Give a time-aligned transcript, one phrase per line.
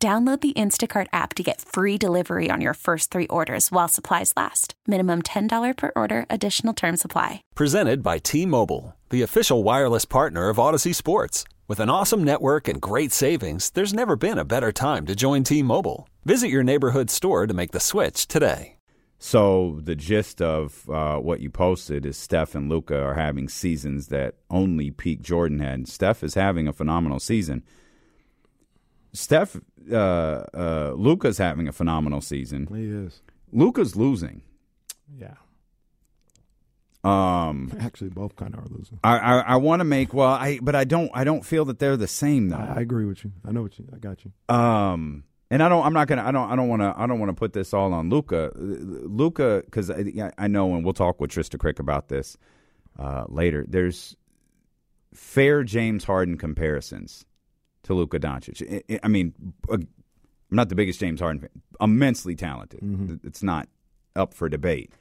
[0.00, 4.32] Download the Instacart app to get free delivery on your first three orders while supplies
[4.36, 4.74] last.
[4.86, 7.42] Minimum $10 per order, additional term supply.
[7.56, 11.42] Presented by T Mobile, the official wireless partner of Audacy Sports.
[11.66, 15.42] With an awesome network and great savings, there's never been a better time to join
[15.42, 16.08] T Mobile.
[16.24, 18.76] Visit your neighborhood store to make the switch today.
[19.18, 24.06] So the gist of uh, what you posted is Steph and Luka are having seasons
[24.08, 25.88] that only peak Jordan had.
[25.88, 27.64] Steph is having a phenomenal season.
[29.12, 29.56] Steph,
[29.90, 32.68] uh, uh, Luka's having a phenomenal season.
[32.72, 33.22] He is.
[33.52, 34.42] Luka's losing.
[35.18, 35.34] Yeah.
[37.04, 38.98] Um, Actually, both kind of are losing.
[39.04, 41.78] I I, I want to make well, I but I don't I don't feel that
[41.78, 42.56] they're the same though.
[42.56, 43.32] I, I agree with you.
[43.46, 43.86] I know what you.
[43.94, 44.54] I got you.
[44.54, 45.86] Um, and I don't.
[45.86, 46.24] I'm not gonna.
[46.24, 46.50] I don't.
[46.50, 46.92] I don't want to.
[46.96, 48.52] I don't want to put this all on Luka.
[48.56, 52.36] Luka, because I, I know, and we'll talk with Trista Crick about this
[52.98, 53.64] uh, later.
[53.66, 54.16] There's
[55.14, 57.24] fair James Harden comparisons
[57.84, 58.82] to Luka Doncic.
[58.90, 59.34] I, I mean,
[59.70, 59.88] I'm
[60.50, 61.50] not the biggest James Harden fan.
[61.80, 62.80] Immensely talented.
[62.80, 63.26] Mm-hmm.
[63.26, 63.68] It's not
[64.16, 64.92] up for debate.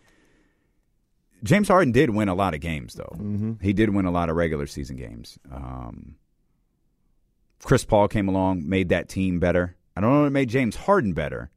[1.44, 3.16] James Harden did win a lot of games, though.
[3.16, 3.54] Mm-hmm.
[3.62, 5.38] He did win a lot of regular season games.
[5.52, 6.16] Um,
[7.64, 9.76] Chris Paul came along, made that team better.
[9.96, 11.52] I don't know if it made James Harden better,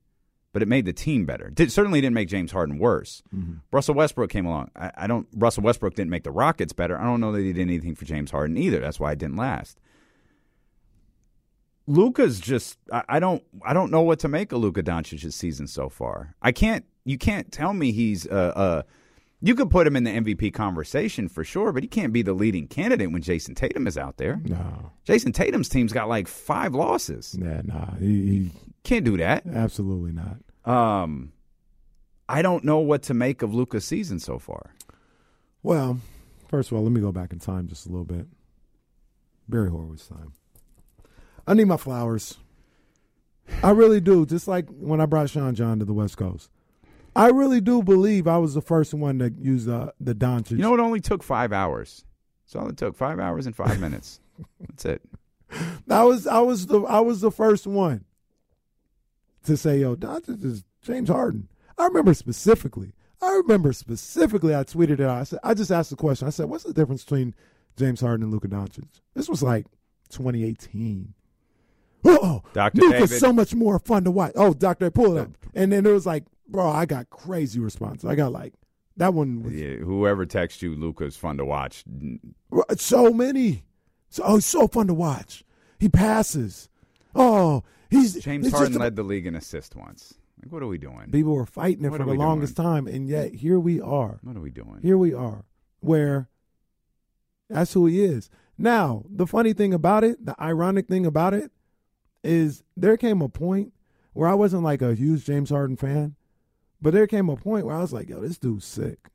[0.52, 1.50] but it made the team better.
[1.50, 3.22] Did, certainly didn't make James Harden worse.
[3.34, 3.54] Mm-hmm.
[3.72, 4.70] Russell Westbrook came along.
[4.76, 5.26] I, I don't.
[5.34, 6.98] Russell Westbrook didn't make the Rockets better.
[6.98, 8.80] I don't know that he did anything for James Harden either.
[8.80, 9.78] That's why it didn't last.
[11.90, 12.78] Luka's just.
[12.92, 13.42] I, I don't.
[13.64, 16.34] I don't know what to make of Luka Doncic's season so far.
[16.40, 16.84] I can't.
[17.04, 18.26] You can't tell me he's.
[18.28, 18.82] Uh, uh,
[19.42, 22.32] you could put him in the MVP conversation for sure, but he can't be the
[22.34, 24.40] leading candidate when Jayson Tatum is out there.
[24.44, 24.92] No.
[25.04, 27.36] Jayson Tatum's team's got like five losses.
[27.40, 27.62] Yeah.
[27.64, 27.94] Nah.
[27.96, 28.50] He,
[28.84, 29.46] Can't do that.
[29.46, 30.36] absolutely not.
[30.70, 31.32] Um,
[32.28, 34.74] I don't know what to make of Luka's season so far.
[35.62, 35.98] Well,
[36.48, 38.26] first of all, let me go back in time just a little bit.
[39.48, 40.34] Barry Horowitz time.
[41.50, 42.38] I need my flowers.
[43.60, 44.24] I really do.
[44.24, 46.48] Just like when I brought Sean John to the West Coast.
[47.16, 50.52] I really do believe I was the first one to use uh, the Doncic.
[50.52, 52.04] You know, it only took five hours.
[52.44, 52.94] That's all it took.
[52.94, 54.20] Five hours and five minutes.
[54.60, 55.02] That's it.
[55.90, 58.04] I was I was the I was the first one
[59.42, 62.92] to say, "Yo, Doncic is James Harden." I remember specifically.
[63.20, 64.54] I remember specifically.
[64.54, 65.00] I tweeted it.
[65.00, 65.18] out.
[65.18, 66.28] I said, I just asked the question.
[66.28, 67.34] I said, "What's the difference between
[67.76, 69.66] James Harden and Luka Doncic?" This was like
[70.10, 71.14] 2018.
[72.22, 72.80] Oh, Dr.
[72.82, 73.20] Luka's David.
[73.20, 74.32] so much more fun to watch.
[74.36, 75.30] Oh, Doctor, pull it up.
[75.54, 78.04] And then it was like, bro, I got crazy response.
[78.04, 78.54] I got like
[78.96, 81.84] that one was Yeah, whoever texts you, Luka's fun to watch.
[82.76, 83.64] so many.
[84.08, 85.44] So, oh, he's so fun to watch.
[85.78, 86.68] He passes.
[87.14, 90.14] Oh, he's James it's Harden a- led the league in assists once.
[90.42, 91.10] Like, what are we doing?
[91.10, 92.66] People were fighting it What for the longest doing?
[92.66, 94.18] time, and yet here we are.
[94.22, 94.78] What are we doing?
[94.82, 95.44] Here we are,
[95.80, 96.28] where
[97.48, 98.30] that's who he is.
[98.56, 101.50] Now, the funny thing about it, the ironic thing about it,
[102.22, 103.72] is there came a point
[104.12, 106.16] where I wasn't like a huge James Harden fan,
[106.80, 109.10] but there came a point where I was like, yo, this dude's sick.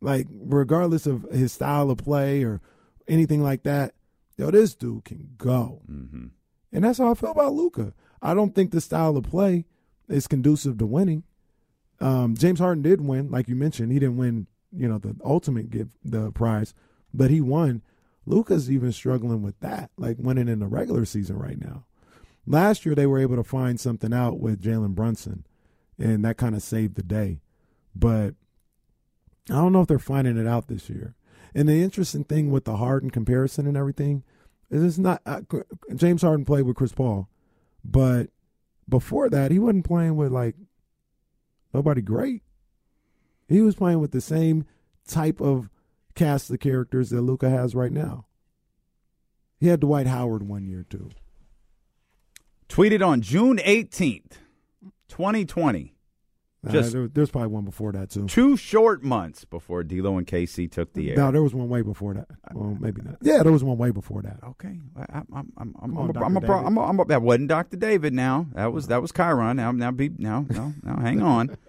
[0.00, 2.60] Like, regardless of his style of play or
[3.08, 3.94] anything like that,
[4.36, 5.82] yo, this dude can go.
[5.86, 6.26] hmm
[6.72, 7.94] And that's how I feel about Luka.
[8.20, 9.64] I don't think the style of play
[10.08, 11.24] is conducive to winning.
[12.00, 13.90] Um, James Harden did win, like you mentioned.
[13.90, 16.74] He didn't win, you know, the ultimate give the prize,
[17.14, 17.82] but he won.
[18.26, 21.85] Luka's even struggling with that, like winning in the regular season right now.
[22.46, 25.44] Last year they were able to find something out with Jalen Brunson,
[25.98, 27.40] and that kind of saved the day.
[27.94, 28.34] But
[29.50, 31.14] I don't know if they're finding it out this year.
[31.54, 34.22] And the interesting thing with the Harden comparison and everything
[34.70, 35.40] is it's not uh,
[35.94, 37.28] James Harden played with Chris Paul,
[37.84, 38.28] but
[38.88, 40.54] before that he wasn't playing with like
[41.72, 42.42] nobody great.
[43.48, 44.66] He was playing with the same
[45.06, 45.70] type of
[46.14, 48.26] cast of characters that Luka has right now.
[49.58, 51.10] He had Dwight Howard one year too.
[52.68, 54.38] Tweeted on June 18th,
[55.08, 55.94] 2020.
[56.66, 58.26] Uh, Just- there, there's probably one before that too.
[58.26, 61.16] Two short months before D'Lo and KC took the air.
[61.16, 62.26] No, there was one way before that.
[62.52, 63.18] Well, maybe not.
[63.22, 64.38] Yeah, there was one way before that.
[64.42, 66.24] Okay, I, I'm, I'm, I'm, I'm, on, I'm, a.
[66.24, 66.66] I'm, a.
[66.66, 67.76] I'm, a, I'm a, that wasn't Dr.
[67.76, 68.14] David.
[68.14, 69.58] Now that was that was Chiron.
[69.58, 71.56] Now now be now now now hang on.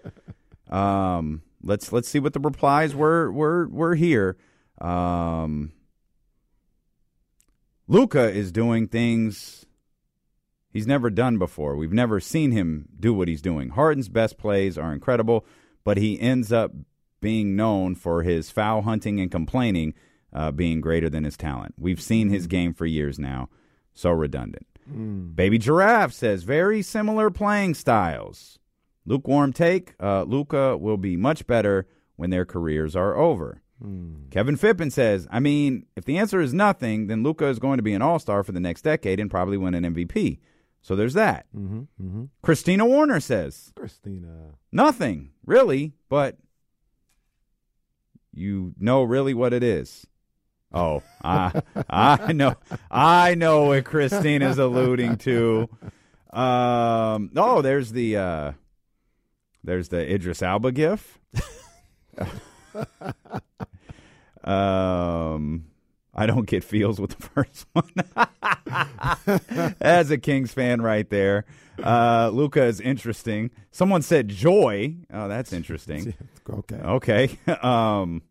[0.70, 4.36] Um, let's let's see what the replies were were were here.
[4.82, 5.72] Um,
[7.86, 9.64] Luka is doing things
[10.78, 11.74] he's never done before.
[11.74, 13.70] We've never seen him do what he's doing.
[13.70, 15.44] Harden's best plays are incredible,
[15.82, 16.70] but he ends up
[17.20, 19.92] being known for his foul hunting and complaining
[20.32, 21.74] uh, being greater than his talent.
[21.76, 23.48] We've seen his game for years now.
[23.92, 24.68] So redundant.
[25.34, 28.60] Baby Giraffe says very similar playing styles.
[29.04, 29.94] Lukewarm take.
[29.98, 33.62] Uh, Luka will be much better when their careers are over.
[34.30, 37.82] Kevin Fippen says, I mean, if the answer is nothing, then Luka is going to
[37.82, 40.38] be an all star for the next decade and probably win an MVP.
[40.82, 41.46] So there's that.
[41.54, 42.24] Mm-hmm, mm-hmm.
[42.42, 44.54] Christina Warner says, Christina.
[44.72, 46.36] nothing, really, but
[48.32, 50.06] you know really what it is.
[50.72, 52.54] Oh, I, I know,
[52.90, 55.68] I know what Christina's alluding to.
[56.32, 58.52] Um, oh, there's the, uh,
[59.64, 61.18] there's the Idris Elba gif.
[64.44, 65.66] um,
[66.14, 67.92] I don't get feels with the first one.
[69.80, 71.44] As a Kings fan, right there.
[71.82, 73.50] Uh, Luka is interesting.
[73.70, 74.96] Someone said joy.
[75.12, 76.14] Oh, that's interesting.
[76.50, 76.76] Okay.
[76.76, 77.38] Okay.
[77.62, 78.22] Um,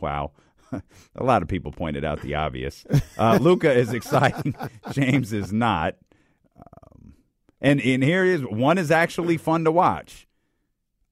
[0.00, 0.32] wow.
[0.70, 2.84] A lot of people pointed out the obvious.
[3.16, 4.54] Uh, Luka is exciting.
[4.92, 5.96] James is not.
[6.58, 7.14] Um,
[7.62, 10.26] and and here is one is actually fun to watch.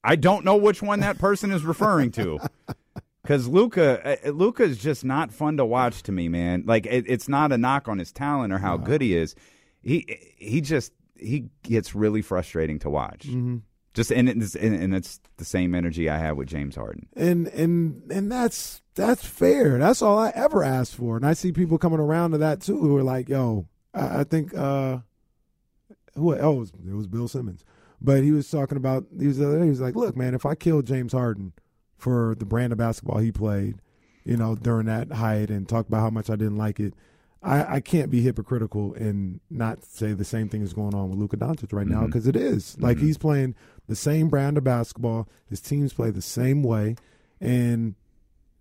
[0.03, 2.37] I don't know which one that person is referring to.
[3.23, 6.63] Because Luka, uh, Luka is just not fun to watch to me, man.
[6.65, 9.33] Like it, it's not a knock on his talent or how good he is.
[9.81, 13.27] He he just he gets really frustrating to watch.
[13.27, 13.57] Mm-hmm.
[13.93, 17.07] Just and it's and, and it's the same energy I have with James Harden.
[17.15, 19.77] and and and that's that's fair.
[19.77, 21.15] That's all I ever asked for.
[21.15, 24.23] And I see people coming around to that too, who are like, "Yo, I, I
[24.25, 24.97] think uh,
[26.15, 26.35] who?
[26.35, 27.63] Oh, it was, it was Bill Simmons."
[28.01, 30.87] But he was talking about he was he was like, "Look, man, if I killed
[30.87, 31.53] James Harden
[32.03, 33.75] for the brand of basketball he played,
[34.25, 36.93] you know, during that height, and talk about how much I didn't like it."
[37.41, 41.19] I, I can't be hypocritical and not say the same thing is going on with
[41.19, 42.05] Luka Doncic right now Mhm.
[42.05, 42.77] because it is.
[42.79, 43.53] Like he's playing
[43.87, 45.27] the same brand of basketball.
[45.49, 46.95] His teams play the same way,
[47.41, 47.95] and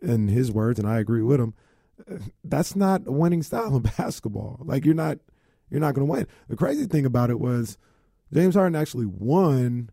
[0.01, 1.55] in his words, and I agree with him,
[2.43, 4.59] that's not a winning style of basketball.
[4.65, 5.19] Like you're not
[5.71, 6.27] you're not going to win.
[6.49, 7.79] The crazy thing about it was
[8.33, 9.91] James Harden actually won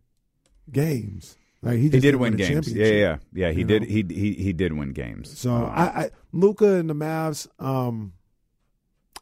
[0.72, 1.36] games.
[1.62, 2.72] Like he, He did win games.
[2.72, 3.16] Yeah, yeah, yeah.
[3.32, 3.82] Yeah, he did.
[3.82, 3.88] know?
[3.88, 5.38] He he he did win games.
[5.38, 8.14] So Uh, I, I Luka and the Mavs, um,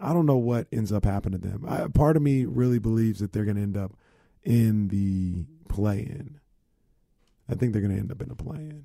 [0.00, 1.64] I don't know what ends up happening to them.
[1.66, 3.96] I, part of me really believes that they're going to end up
[4.44, 6.38] in the play-in.
[7.48, 8.84] I think they're going to end up in the play-in.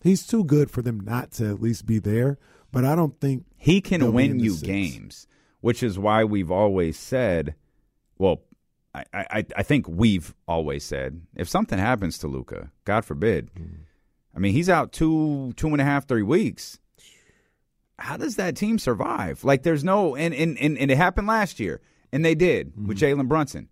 [0.00, 2.38] He's too good for them not to at least be there,
[2.70, 4.62] but I don't think he can win you six.
[4.62, 5.26] games,
[5.62, 7.54] which is why we've always said.
[8.18, 8.42] Well,
[8.94, 13.50] I I I think we've always said if something happens to Luka, God forbid.
[14.34, 16.78] I mean, he's out two two and a half three weeks.
[17.98, 19.44] How does that team survive?
[19.44, 21.80] Like, there's no and and and, and it happened last year,
[22.12, 23.20] and they did with mm-hmm.
[23.20, 23.68] Jalen Brunson.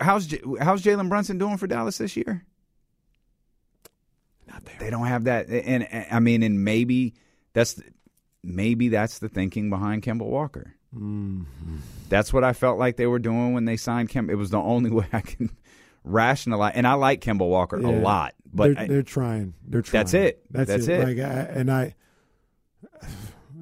[0.00, 2.44] How's J- how's Jalen Brunson doing for Dallas this year?
[4.48, 4.76] not there.
[4.78, 7.14] They don't have that, and, and I mean, and maybe
[7.52, 7.80] that's
[8.42, 10.74] maybe that's the thinking behind Kemba Walker.
[12.08, 14.30] That's what I felt like they were doing when they signed Kemba.
[14.30, 15.50] It was the only way I can
[16.04, 19.54] rationalize, and I like Kemba Walker a lot, but they're, I- they're trying.
[19.66, 20.00] They're trying.
[20.04, 20.42] That's it.
[20.50, 21.00] That's, That's it.
[21.00, 21.06] it.
[21.06, 21.94] Like, I, and I,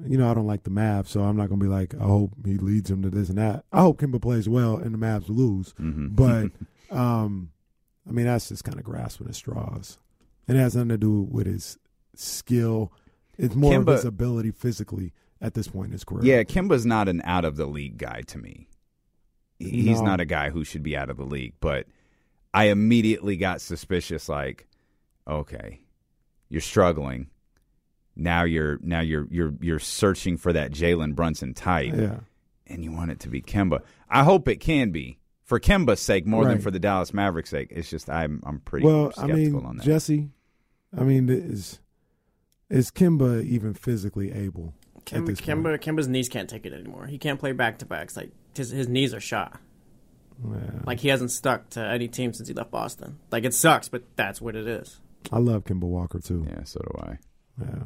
[0.05, 2.03] you know, I don't like the Mavs, so I'm not going to be like, I
[2.03, 3.65] hope he leads them to this and that.
[3.73, 5.73] I hope Kemba plays well and the Mavs lose.
[5.79, 6.15] Mhm.
[6.15, 6.51] But,
[6.97, 7.51] um,
[8.07, 9.97] I mean, that's just kind of grasping at straws.
[10.47, 11.77] It has nothing to do with his
[12.15, 12.93] skill.
[13.37, 16.23] It's more Kemba- of his ability physically at this point in his career.
[16.23, 18.67] yeah, Kemba's not an out of the league guy to me.
[19.59, 20.05] He's No.
[20.05, 21.87] not a guy who should be out of the league, but
[22.53, 24.29] I immediately got suspicious.
[24.29, 24.67] Like,
[25.27, 25.81] okay,
[26.49, 27.29] you're struggling.
[28.15, 31.93] Now you're now you're you're you're searching for that Jalen Brunson type.
[31.95, 32.19] Yeah.
[32.69, 33.81] and you want it to be Kemba.
[34.09, 37.69] I hope it can be for Kemba's sake more than for the Dallas Mavericks' sake.
[37.71, 39.85] It's just I'm I'm pretty Well, I skeptical mean, on that.
[39.85, 40.29] Jesse,
[40.97, 41.79] I mean, is
[42.69, 44.73] is Kemba even physically able?
[45.13, 47.07] At Kemba, this Kemba's knees can't take it anymore.
[47.07, 48.17] He can't play back to backs.
[48.17, 49.59] Like his his knees are shot.
[50.43, 50.81] Yeah.
[50.85, 53.19] Like he hasn't stuck to any team since he left Boston.
[53.31, 54.99] Like it sucks, but that's what it is.
[55.31, 56.45] I love Kemba Walker too.
[56.49, 57.17] yeah, so do I.
[57.61, 57.83] Yeah.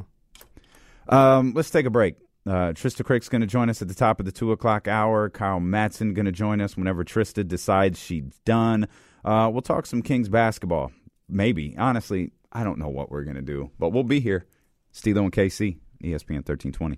[1.08, 2.16] Um, let's take a break.
[2.46, 5.30] Uh, Trista Crick's going to join us at the top of the two o'clock hour.
[5.30, 8.88] Kyle Matson going to join us whenever Trista decides she's done.
[9.24, 10.92] Uh, we'll talk some Kings basketball.
[11.30, 11.76] Maybe.
[11.78, 14.46] Honestly, I don't know what we're going to do, but we'll be here.
[14.92, 16.98] Stilo and KC, ESPN 1320.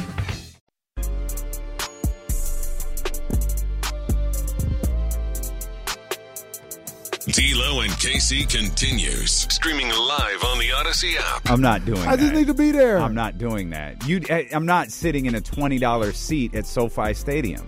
[7.27, 11.47] D'Lo and KC continues streaming live on the Audacy app.
[11.51, 12.07] I'm not doing that.
[12.09, 12.37] I just that.
[12.39, 12.97] need to be there.
[12.97, 14.03] I'm not doing that.
[14.07, 17.65] You, I- I'm not sitting in a twenty dollars seat at SoFi Stadium.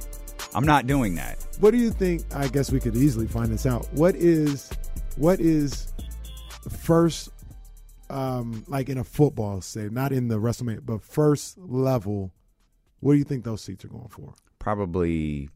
[0.55, 1.45] I'm not doing that.
[1.59, 2.23] What do you think?
[2.33, 3.87] I guess we could easily find this out.
[3.93, 4.71] What is
[5.17, 5.93] what is
[6.79, 7.29] first
[8.09, 12.31] um like in a football say, not in the WrestleMania, but first level,
[13.01, 14.33] what do you think those seats are going for?
[14.57, 15.49] Probably,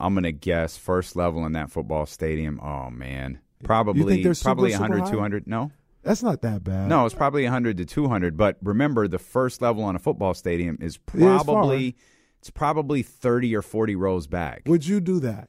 [0.00, 2.60] I'm gonna guess first level in that football stadium.
[2.60, 5.10] Oh man, probably super, probably super 100, high?
[5.10, 5.46] 200.
[5.46, 6.88] No, That's not that bad.
[6.88, 8.36] no, it's probably 100 to 200.
[8.36, 11.96] But remember, the first level on a football stadium is It is probably
[12.38, 14.62] it's probably 30 or 40 rows back.
[14.66, 15.48] Would you do that?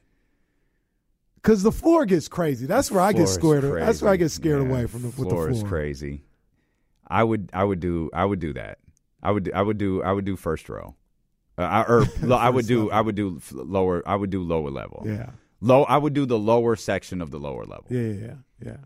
[1.36, 2.66] Because the floor gets crazy.
[2.66, 3.82] That's where I get Floor scared.
[3.82, 5.50] That's where I get scared Yeah, away from the, with the floor floor.
[5.50, 6.24] is crazy.
[7.06, 8.78] I would I would do I would do that.
[9.22, 10.96] I would I would do I would do first row.
[11.58, 12.90] Uh, I, or I would do.
[12.90, 15.02] I would do lower I would do lower level.
[15.06, 15.30] Yeah,
[15.60, 17.86] Low I would do the lower section of the lower level.
[17.90, 18.34] yeah, yeah, yeah.
[18.64, 18.76] yeah.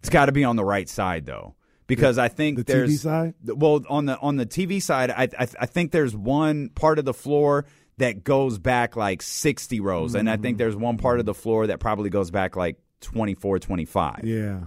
[0.00, 1.54] It's got to be on the right side though.
[1.86, 3.34] Because I think The there's TV side.
[3.44, 7.04] well on the on the TV side I, I I think there's one part of
[7.06, 7.64] the floor
[7.96, 10.42] that goes back like 60 rows and I Mm-hmm.
[10.42, 14.20] think there's one part of the floor that probably goes back like 24 25.
[14.24, 14.64] Yeah,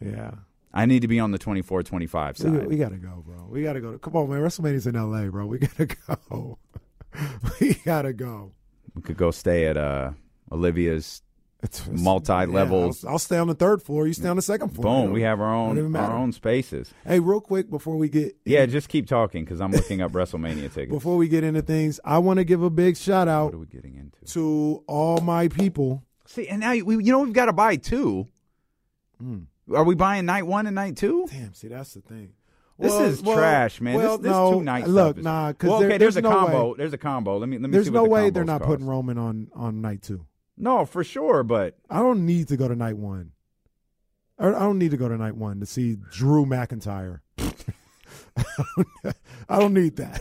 [0.00, 0.32] yeah.
[0.72, 2.66] I need to be on the 24 25 We, side.
[2.66, 3.46] we gotta go, bro.
[3.48, 3.96] We gotta go.
[3.98, 4.40] Come on, man.
[4.40, 5.46] WrestleMania's in LA, bro.
[5.46, 5.86] We gotta
[6.30, 6.58] go.
[7.60, 8.52] we gotta go.
[8.94, 10.12] We could go stay at uh,
[10.52, 11.22] Olivia's.
[11.60, 14.06] It's- Multi-level- yeah, I'll, I'll stay on the third floor.
[14.06, 15.06] You stay on the second floor.
[15.06, 16.94] Boom, we have our own our own spaces.
[17.04, 20.72] Hey, real quick before we get Yeah, just keep talking because I'm looking up WrestleMania
[20.74, 20.92] tickets.
[20.92, 23.58] before we get into things, I want to give a big shout what out are
[23.58, 24.32] we getting into?
[24.34, 26.04] to all my people.
[26.26, 28.28] See, and now we, you know we've got to buy two.
[29.74, 31.26] Are we buying night one and night two?
[31.30, 32.32] Damn, see that's the thing.
[32.78, 33.96] This Well- is well- trash, man.
[33.96, 36.22] Well, this this no, two night look, stuff is- nah, because well, okay, there's, a
[36.22, 36.68] no combo.
[36.70, 37.36] Way, There's a combo.
[37.38, 37.72] Let me let me.
[37.72, 38.68] there's see no what the way they're not cost.
[38.68, 40.24] putting Roman on on night two.
[40.56, 43.32] No, for sure, but I don't need to go to night one.
[44.40, 47.20] I don't need to go to night one to see Drew McIntyre.
[49.48, 50.20] I don't need that.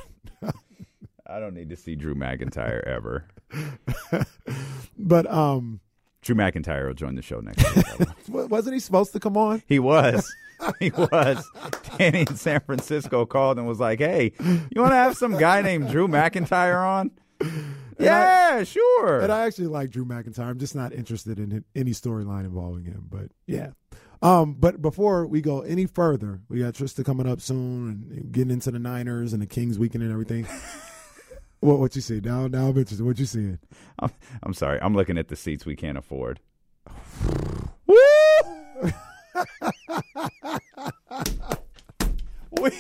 [1.29, 3.27] I don't need to see Drew McIntyre ever.
[4.99, 5.79] But um,
[6.27, 7.85] Drew McIntyre will join the show next week.
[7.85, 8.13] by the way.
[8.27, 9.63] wa- wasn't he supposed to come on?
[9.65, 10.29] He was.
[10.79, 11.47] He was.
[11.97, 15.61] Danny in San Francisco called and was like, "Hey, you want to have some guy
[15.61, 17.11] named Drew McIntyre on?"
[17.99, 19.19] Yeah, sure.
[19.19, 20.49] And I actually like Drew McIntyre.
[20.49, 23.07] I'm just not interested in any storyline involving him.
[23.09, 23.69] But yeah.
[24.21, 28.51] Um, but before we go any further, we got Trista coming up soon and getting
[28.51, 30.47] into the Niners and the Kings weekend and everything.
[31.59, 32.19] What what you see?
[32.19, 33.05] Now now I'm interested.
[33.05, 33.59] What you seeing?
[33.99, 34.11] I'm,
[34.43, 34.79] I'm sorry.
[34.81, 36.39] I'm looking at the seats we can't afford.
[42.61, 42.71] we,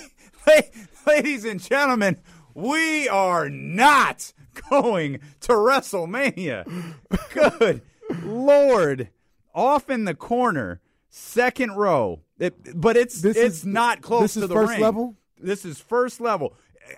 [1.05, 2.17] ladies and gentlemen,
[2.53, 4.33] we are not
[4.69, 6.93] going to WrestleMania.
[7.33, 7.81] Good
[8.23, 9.09] Lord.
[9.53, 12.21] Off in the corner, second row.
[12.39, 14.81] It, but it's This it's is- not close this to is the first ring.
[14.81, 15.15] level?
[15.39, 16.53] This is first level.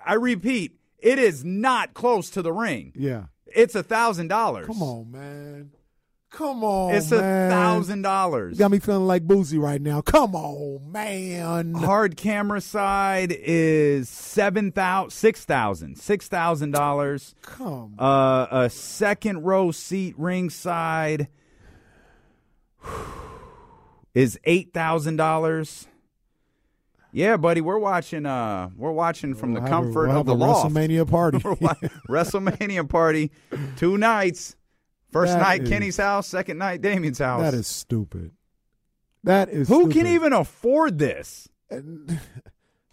[0.06, 2.94] I repeat, it is not close to the ring.
[2.96, 3.26] Yeah.
[3.48, 4.68] It's a thousand dollars.
[4.68, 5.72] Come on, man.
[6.32, 8.56] Come on, It's a thousand dollars.
[8.60, 10.02] Got me feeling like boozy right now.
[10.02, 11.74] Come on, man.
[11.74, 17.34] Hard camera side is seven thousand, six thousand, six thousand dollars.
[17.42, 17.96] Come.
[17.98, 21.30] Uh, a second row seat ringside
[24.14, 25.88] is eight thousand dollars.
[27.12, 28.26] Yeah, buddy, we're watching.
[28.26, 30.74] Uh, we're watching from We'll the a- comfort we'll of the loft.
[30.74, 31.38] WrestleMania party.
[32.10, 33.32] WrestleMania party,
[33.78, 34.56] two nights.
[35.12, 37.42] First That night is- Kenny's house, second night Damien's house.
[37.42, 38.32] That is stupid.
[39.24, 39.94] That is Who stupid.
[39.96, 41.50] can even afford this?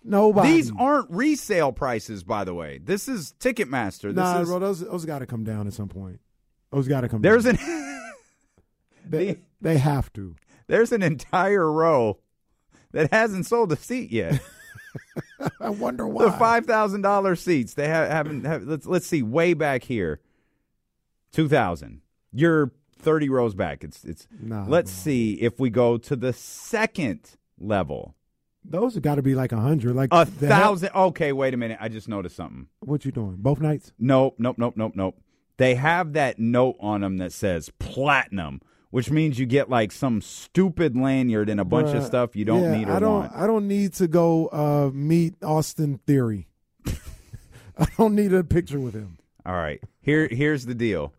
[0.02, 0.52] Nobody.
[0.52, 2.78] These aren't resale prices, by the way.
[2.82, 4.08] This is Ticketmaster.
[4.08, 4.58] This nah, is, bro.
[4.60, 6.20] Those those got to come down at some point.
[6.72, 7.22] Those got to come.
[7.22, 7.58] there's down.
[7.60, 8.02] an
[9.08, 10.36] they, they have to.
[10.68, 12.18] there's an entire row
[12.96, 14.40] that hasn't sold a seat yet.
[15.60, 16.24] I wonder why.
[16.24, 18.44] the five thousand dollars seats they ha- haven't.
[18.44, 19.22] Have, let's let's see.
[19.22, 20.20] Way back here,
[21.32, 22.00] two thousand.
[22.32, 23.84] You're thirty rows back.
[23.84, 24.26] It's it's.
[24.40, 28.14] Nah, let's see if we go to the second level.
[28.64, 29.94] Those have got to be like a hundred.
[29.94, 30.90] Like A thousand.
[30.94, 31.78] Okay, wait a minute.
[31.80, 32.66] I just noticed something.
[32.80, 33.36] What you doing?
[33.38, 33.92] Both nights?
[33.98, 35.16] Nope, nope, nope, nope, nope.
[35.58, 40.20] They have that note on them that says platinum, which means you get like some
[40.20, 43.12] stupid lanyard and a bunch of stuff you don't yeah, need or I don't.
[43.12, 43.32] want.
[43.34, 46.48] I don't need to go uh, meet Austin Theory.
[47.78, 49.18] I don't need a picture with him.
[49.44, 49.82] All right.
[50.00, 51.12] Here here's the deal.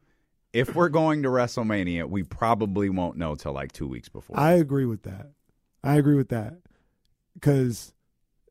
[0.53, 4.39] If we're going to WrestleMania, we probably won't know till like 2 weeks before.
[4.39, 5.29] I agree with that.
[5.83, 6.55] I agree with that.
[7.35, 7.93] Because,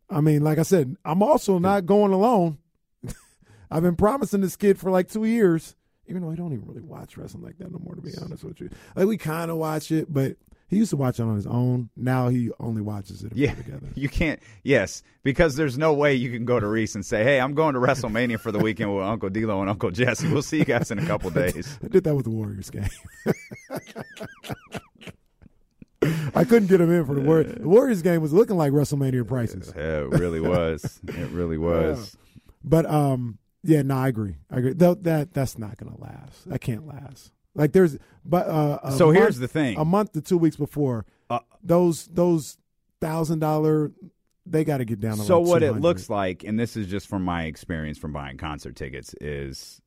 [0.08, 2.58] I mean, like I said, I'm also not going alone.
[3.70, 5.74] I've been promising this kid for like two years,
[6.08, 8.44] even though I don't even really watch wrestling like that no more, to be honest
[8.44, 8.70] with you.
[8.94, 10.36] Like, we kind of watch it, but
[10.68, 11.90] he used to watch it on his own.
[11.96, 13.86] Now he only watches it yeah, together.
[13.94, 14.40] you can't.
[14.64, 17.74] Yes, because there's no way you can go to Reese and say, "Hey, I'm going
[17.74, 20.28] to WrestleMania for the weekend with Uncle D'Lo and Uncle Jesse.
[20.28, 22.88] We'll see you guys in a couple days." I did that with the Warriors game.
[26.34, 27.54] I couldn't get him in for the Warriors.
[27.60, 29.72] The Warriors game was looking like WrestleMania prices.
[29.74, 31.00] Yeah, it really was.
[31.06, 32.16] It really was.
[32.62, 34.36] But um, yeah, no, I agree.
[34.50, 34.72] I agree.
[34.74, 36.48] Though that that's not gonna last.
[36.48, 37.32] That can't last.
[37.54, 39.78] Like there's, but uh, So here's the thing.
[39.78, 42.58] A month to two weeks before, Uh, those those
[43.00, 43.92] thousand dollar,
[44.44, 45.22] they got to get down to.
[45.24, 48.36] So like what it looks like, and this is just from my experience from buying
[48.36, 49.80] concert tickets, is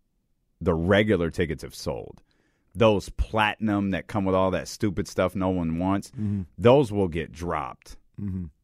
[0.60, 2.22] the regular tickets have sold.
[2.76, 6.42] Those platinum that come with all that stupid stuff no one wants, Mm-hmm.
[6.58, 7.98] those will get dropped.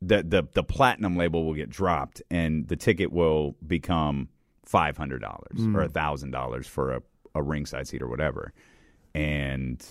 [0.02, 4.28] The, the the platinum label will get dropped, and the ticket will become
[4.66, 5.76] five hundred dollars Mm.
[5.76, 7.02] or thousand dollars for a,
[7.36, 8.52] a ringside seat or whatever.
[9.14, 9.86] And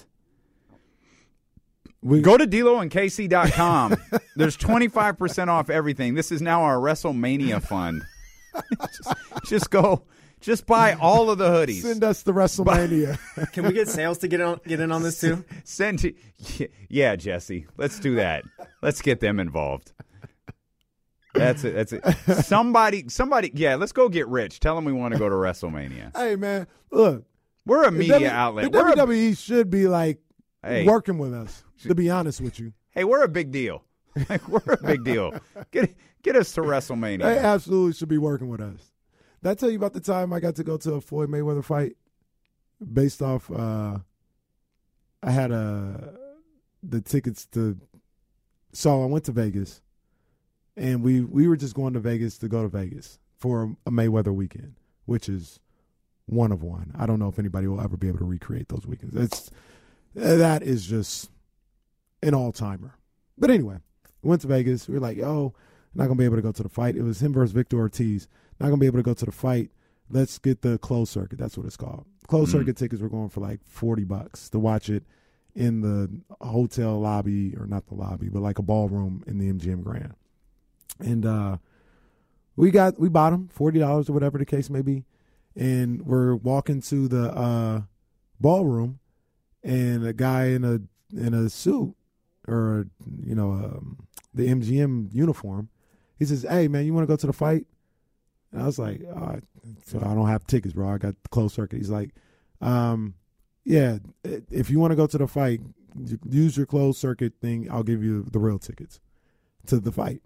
[2.02, 3.96] We- Go to DeloandKC.com.
[4.36, 6.14] There's 25% off everything.
[6.14, 8.02] This is now our WrestleMania fund.
[8.80, 9.14] just,
[9.46, 10.02] just go,
[10.40, 11.80] just buy all of the hoodies.
[11.80, 13.18] Send us the WrestleMania.
[13.52, 15.44] Can we get sales to get on get in on this too?
[15.64, 16.12] Send to,
[16.90, 17.66] yeah, Jesse.
[17.78, 18.44] Let's do that.
[18.82, 19.92] Let's get them involved.
[21.34, 21.74] That's it.
[21.74, 22.44] That's it.
[22.44, 23.74] Somebody, somebody, yeah.
[23.74, 24.60] Let's go get rich.
[24.60, 26.16] Tell them we want to go to WrestleMania.
[26.16, 27.24] hey man, look,
[27.66, 28.72] We're a media W- outlet.
[28.72, 30.20] The We're a, WWE should be like
[30.62, 30.86] Hey.
[30.86, 31.62] working with us.
[31.82, 33.84] To be honest with you, hey, we're a big deal.
[34.30, 35.34] Like, we're a big deal.
[35.72, 35.92] Get
[36.22, 37.24] get us to WrestleMania.
[37.24, 38.92] they absolutely should be working with us.
[39.42, 41.64] Did I tell you about the time I got to go to a Floyd Mayweather
[41.64, 41.96] fight
[42.92, 43.50] based off?
[43.50, 43.98] uh
[45.22, 46.14] I had a
[46.82, 47.76] the tickets to.
[48.72, 49.82] So I went to Vegas,
[50.76, 54.34] and we we were just going to Vegas to go to Vegas for a Mayweather
[54.34, 54.74] weekend,
[55.06, 55.60] which is
[56.26, 56.92] one of one.
[56.98, 59.14] I don't know if anybody will ever be able to recreate those weekends.
[59.16, 59.50] It's
[60.14, 61.30] that is just
[62.22, 62.94] an all timer.
[63.36, 63.78] But anyway,
[64.22, 64.88] we went to Vegas.
[64.88, 65.54] We were like, oh,
[65.94, 66.96] not gonna be able to go to the fight.
[66.96, 68.28] It was him versus Victor Ortiz.
[68.60, 69.70] Not gonna be able to go to the fight.
[70.10, 71.38] Let's get the closed circuit.
[71.38, 72.06] That's what it's called.
[72.28, 72.58] Closed Mhm.
[72.60, 75.04] circuit tickets were going for like forty bucks to watch it
[75.54, 76.10] in the
[76.40, 80.14] hotel lobby or not the lobby, but like a ballroom in the MGM Grand.
[80.98, 81.56] And uh
[82.56, 85.04] we got we bought them forty dollars or whatever the case may be,
[85.56, 87.82] and we're walking to the uh
[88.40, 89.00] ballroom,
[89.62, 90.80] and a guy in a
[91.16, 91.94] in a suit
[92.46, 92.86] or
[93.22, 93.98] you know um,
[94.32, 95.68] the MGM uniform,
[96.18, 97.66] he says, "Hey man, you want to go to the fight?"
[98.52, 99.00] And I was like,
[99.86, 100.88] "So I don't have tickets, bro.
[100.88, 102.10] I got closed circuit." He's like,
[102.60, 103.14] um,
[103.64, 103.98] "Yeah,
[104.50, 105.60] if you want to go to the fight,
[106.28, 107.70] use your closed circuit thing.
[107.70, 109.00] I'll give you the real tickets
[109.66, 110.22] to the fight."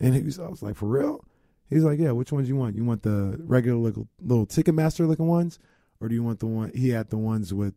[0.00, 1.24] And he was, I was like, "For real?"
[1.70, 2.12] He's like, "Yeah.
[2.12, 2.76] Which ones you want?
[2.76, 5.58] You want the regular little, little Ticketmaster looking ones,
[6.00, 7.74] or do you want the one?" He had the ones with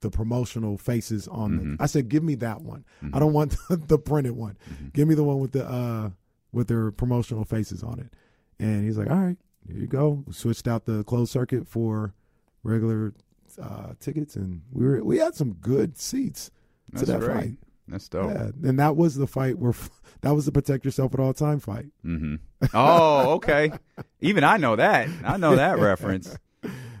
[0.00, 1.58] the promotional faces on Mhm.
[1.58, 1.76] them.
[1.80, 2.84] I said, "Give me that one.
[3.02, 3.10] Mhm.
[3.14, 4.56] I don't want the, the printed one.
[4.70, 4.92] Mhm.
[4.92, 6.10] Give me the one with the uh
[6.52, 8.14] with their promotional faces on it."
[8.58, 12.14] And he's like, "All right, here you go." We switched out the closed circuit for
[12.62, 13.12] regular
[13.60, 16.50] uh, tickets, and we were we had some good seats
[16.92, 17.34] That's to that great.
[17.36, 17.54] fight.
[17.88, 18.30] That's dope.
[18.30, 19.72] Yeah, and that was the fight where
[20.20, 21.86] that was the protect yourself at all time fight.
[22.04, 22.36] Mm-hmm.
[22.74, 23.72] Oh, okay.
[24.20, 25.08] Even I know that.
[25.24, 26.36] I know that reference.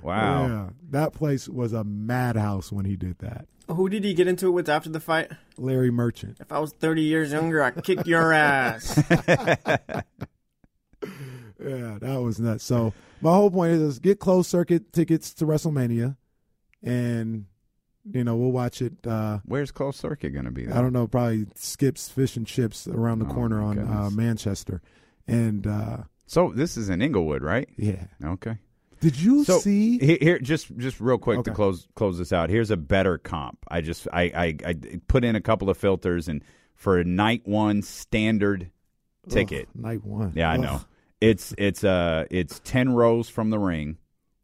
[0.02, 0.46] Wow.
[0.46, 3.46] Yeah, that place was a madhouse when he did that.
[3.68, 5.30] Who did he get into it with after the fight?
[5.58, 6.38] Larry Merchant.
[6.40, 8.98] If I was 30 years younger, I'd kick your ass.
[11.60, 12.62] Yeah, that was nuts.
[12.64, 16.16] So my whole point is get closed circuit tickets to WrestleMania,
[16.84, 17.46] and
[18.12, 18.92] you know we'll watch it.
[19.06, 20.68] Uh, Where's closed circuit going to be?
[20.68, 24.10] I don't know, probably Skips Fish and Chips around the Oh, corner on uh.
[24.10, 24.80] Manchester,
[25.26, 27.68] And uh, So this is in Inglewood, right?
[27.76, 28.56] yeah, Okay.
[29.00, 29.98] did you So see?
[29.98, 32.50] he- here, just just real quick to close close this out.
[32.50, 33.58] Here's a better comp.
[33.68, 34.74] I just I, I I
[35.06, 36.42] put in a couple of filters and
[36.74, 38.70] for a night one standard
[39.28, 39.68] ticket.
[39.76, 40.32] Ugh, night one.
[40.34, 40.60] Yeah, I Ugh.
[40.60, 40.80] know.
[41.20, 43.98] It's it's uh it's ten rows from the ring.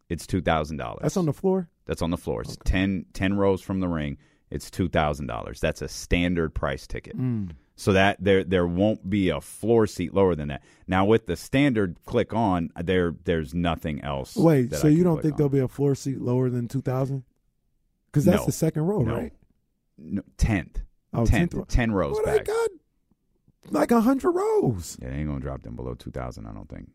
[0.09, 1.01] It's two thousand dollars.
[1.03, 1.69] That's on the floor.
[1.87, 2.43] That's on the floor.
[2.43, 4.17] It's 10, 10 rows from the ring.
[4.51, 5.59] It's two thousand dollars.
[5.61, 7.17] That's a standard price ticket.
[7.19, 7.53] Mm.
[7.77, 10.63] So that there there won't be a floor seat lower than that.
[10.87, 14.37] Now with the standard click on, there there's nothing else.
[14.37, 15.39] Wait, so you don't think on.
[15.39, 17.25] there'll be a floor seat lower than two thousand?
[18.07, 18.47] Because that's No.
[18.47, 19.15] the second row, No.
[19.15, 19.33] right?
[19.99, 20.81] no, tenth?
[21.13, 21.65] Oh, tenth, 10th row.
[21.65, 22.47] ten rows Well, they back.
[22.47, 22.71] got
[23.71, 24.97] like a hundred rows.
[25.03, 26.47] Yeah, they ain't gonna drop them below two thousand.
[26.47, 26.91] I don't think.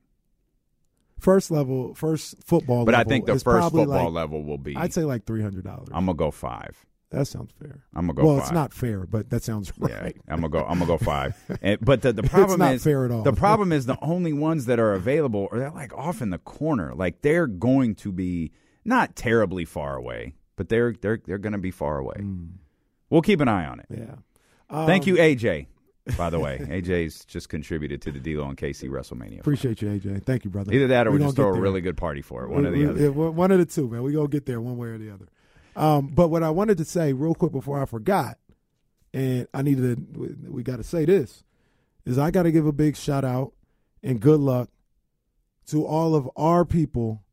[1.20, 2.86] First level, first football.
[2.86, 4.76] But I think the first football like- level will be.
[4.76, 5.90] I'd say like three hundred dollars.
[5.92, 6.86] I'm gonna go five.
[7.12, 7.84] That sounds fair.
[7.96, 8.24] I'm gonna go.
[8.24, 8.44] well, five.
[8.44, 10.18] it's not fair, but that sounds Yeah, right.
[10.28, 10.60] I'm gonna go.
[10.60, 11.36] I'm gonna go five.
[11.62, 13.24] And, but the, the problem not is fair at all.
[13.24, 16.38] The problem is the only ones that are available are they're like off in the
[16.38, 16.94] corner.
[16.94, 18.52] Like they're going to be
[18.86, 22.24] not terribly far away, but they're they're they're going to be far away.
[23.10, 23.88] We'll keep an eye on it.
[23.90, 24.86] Yeah.
[24.86, 25.66] Thank you, Um, AJ.
[26.18, 29.40] By the way, AJ's just contributed to the D'Lo and KC WrestleMania.
[29.42, 30.24] Appreciate you, AJ.
[30.24, 30.74] Thank you, brother.
[30.74, 31.62] Either that or we, gonna just throw a there.
[31.62, 32.50] really good party for it.
[32.50, 33.12] One or the we- other.
[33.12, 34.02] one of the two, man.
[34.04, 35.28] We gonna get there one way or the other.
[35.76, 38.38] Um, but what I wanted to say real quick before I forgot,
[39.14, 41.44] and I needed to, we, we got to say this,
[42.06, 43.54] is I got to give a big shout out
[44.04, 44.70] and good luck
[45.68, 47.24] to all of our people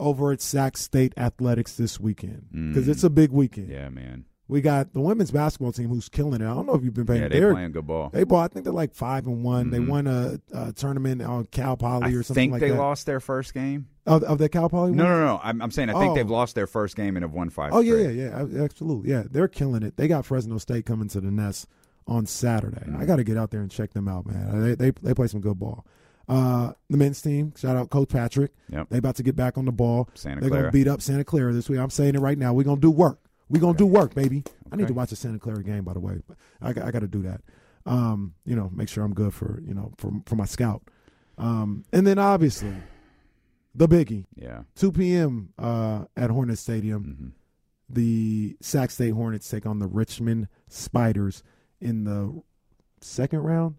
[0.00, 2.90] over at Sac State Athletics this weekend because Mm.
[2.90, 3.68] it's a big weekend.
[3.70, 4.24] Yeah, man.
[4.46, 6.44] We got the women's basketball team who's killing it.
[6.44, 7.22] I don't know if you've been paying.
[7.22, 8.10] Yeah, they they're- playing good ball.
[8.12, 8.50] They bought.
[8.50, 9.70] I think they're like five and one.
[9.70, 9.88] They Mhm.
[9.88, 12.76] won a, a tournament on Cal Poly I or something think like they that.
[12.78, 13.86] lost their first game.
[14.06, 14.92] Of, of the Cal Poly.
[14.92, 15.12] No, one?
[15.14, 15.40] no, no.
[15.42, 16.14] I'm, I'm saying I think Oh.
[16.14, 17.72] they've lost their first game and have won five.
[17.72, 18.16] Oh yeah, straight.
[18.16, 19.10] yeah, yeah, absolutely.
[19.10, 19.96] Yeah, they're killing it.
[19.96, 21.66] They got Fresno State coming to the Nest
[22.06, 22.84] on Saturday.
[22.86, 23.00] Mm.
[23.00, 24.60] I got to get out there and check them out, man.
[24.62, 25.86] They they they play some good ball.
[26.28, 28.52] Uh, the men's team, shout out Coach Patrick.
[28.68, 28.88] Yep.
[28.90, 30.08] They about to get back on the ball.
[30.14, 30.62] Santa They're Clara.
[30.64, 31.78] gonna beat up Santa Clara this week.
[31.78, 32.52] I'm saying it right now.
[32.52, 33.20] We're gonna do work.
[33.48, 34.42] We're gonna do work, baby.
[34.72, 36.20] I need to watch the Santa Clara game, by the way.
[36.26, 37.40] But I, got- I got to do that.
[37.86, 40.82] Um, you know, make sure I'm good for you know for for my scout.
[41.36, 42.74] Um, and then obviously
[43.74, 44.24] the biggie.
[44.36, 44.62] Yeah.
[44.76, 45.50] 2 p.m.
[45.58, 47.02] Uh, at Hornet Stadium.
[47.04, 47.28] hmm
[47.94, 51.42] The Sac State Hornets take on the Richmond Spiders
[51.80, 52.40] in the
[53.00, 53.74] second round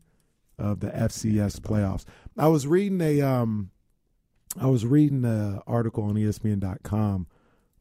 [0.60, 2.06] of the FCS playoffs.
[2.38, 3.72] I was reading a um,
[4.60, 7.28] I was reading an article on ESPN.com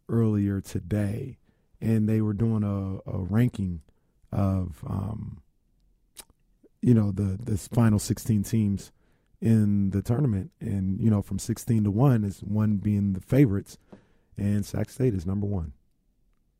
[0.08, 1.38] earlier today,
[1.80, 3.82] and they were doing a, a ranking
[4.32, 5.40] of um,
[6.82, 8.92] you know the the final 16 teams
[9.40, 13.78] in the tournament, and you know from 16 to one is one being the favorites,
[14.36, 15.72] and Sac State is number one,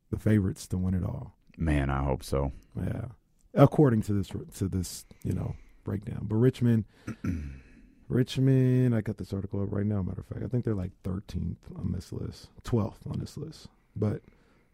[0.09, 1.35] the favorites to win it all.
[1.57, 2.51] Man, I hope so.
[2.75, 3.07] Yeah,
[3.53, 6.21] according to this to this you know breakdown.
[6.23, 6.85] But Richmond,
[8.07, 10.01] Richmond, I got this article up right now.
[10.01, 13.67] Matter of fact, I think they're like 13th on this list, 12th on this list,
[13.95, 14.21] but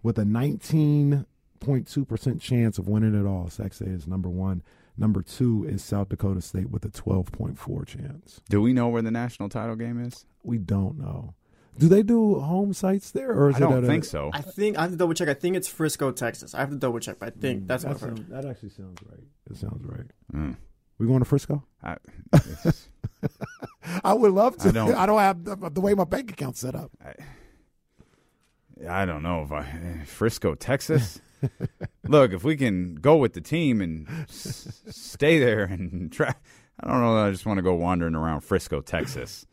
[0.04, 4.64] with a 19.2 percent chance of winning it all, Sac State is number one.
[4.98, 8.42] Number two is South Dakota State with a 12.4 chance.
[8.50, 10.26] Do we know where the national title game is?
[10.44, 11.34] We don't know.
[11.80, 14.30] Do they do home sites there, or is I it don't at a- think so.
[14.34, 15.30] I think I have to double check.
[15.30, 16.54] I think it's Frisco, Texas.
[16.54, 18.70] I have to double check, but I think that's what That, I've sounds, that actually
[18.70, 19.24] sounds right.
[19.50, 20.06] It sounds right.
[20.34, 20.58] Mm.
[20.98, 21.64] We going to Frisco?
[21.82, 21.96] I,
[24.04, 24.70] I would love to.
[24.70, 26.92] I don't- I don't have the, the way my bank account's set up.
[27.04, 27.14] I
[29.06, 31.20] don't know if I Frisco, Texas.
[32.08, 36.34] Look, if we can go with the team and s- stay there and try,
[36.80, 37.18] I don't know.
[37.18, 39.46] I just want to go wandering around Frisco, Texas.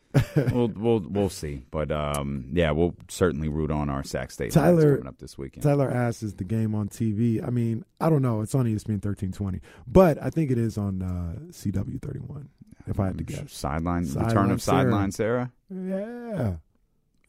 [0.51, 4.97] we'll we'll we'll see, but um, yeah, we'll certainly root on our Sac State Tyler-
[4.97, 5.61] coming up this weekend.
[5.63, 8.41] Tyler asks, "Is the game on TV?" I mean, I don't know.
[8.41, 12.49] It's on ESPN thirteen twenty, but I think it is on uh, CW thirty one.
[12.87, 14.81] If I had to guess, Sideline, return Sideline of Sarah.
[14.81, 15.51] sideline Sarah.
[15.69, 16.55] yeah,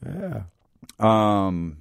[0.07, 0.43] yeah.
[0.99, 1.79] Um,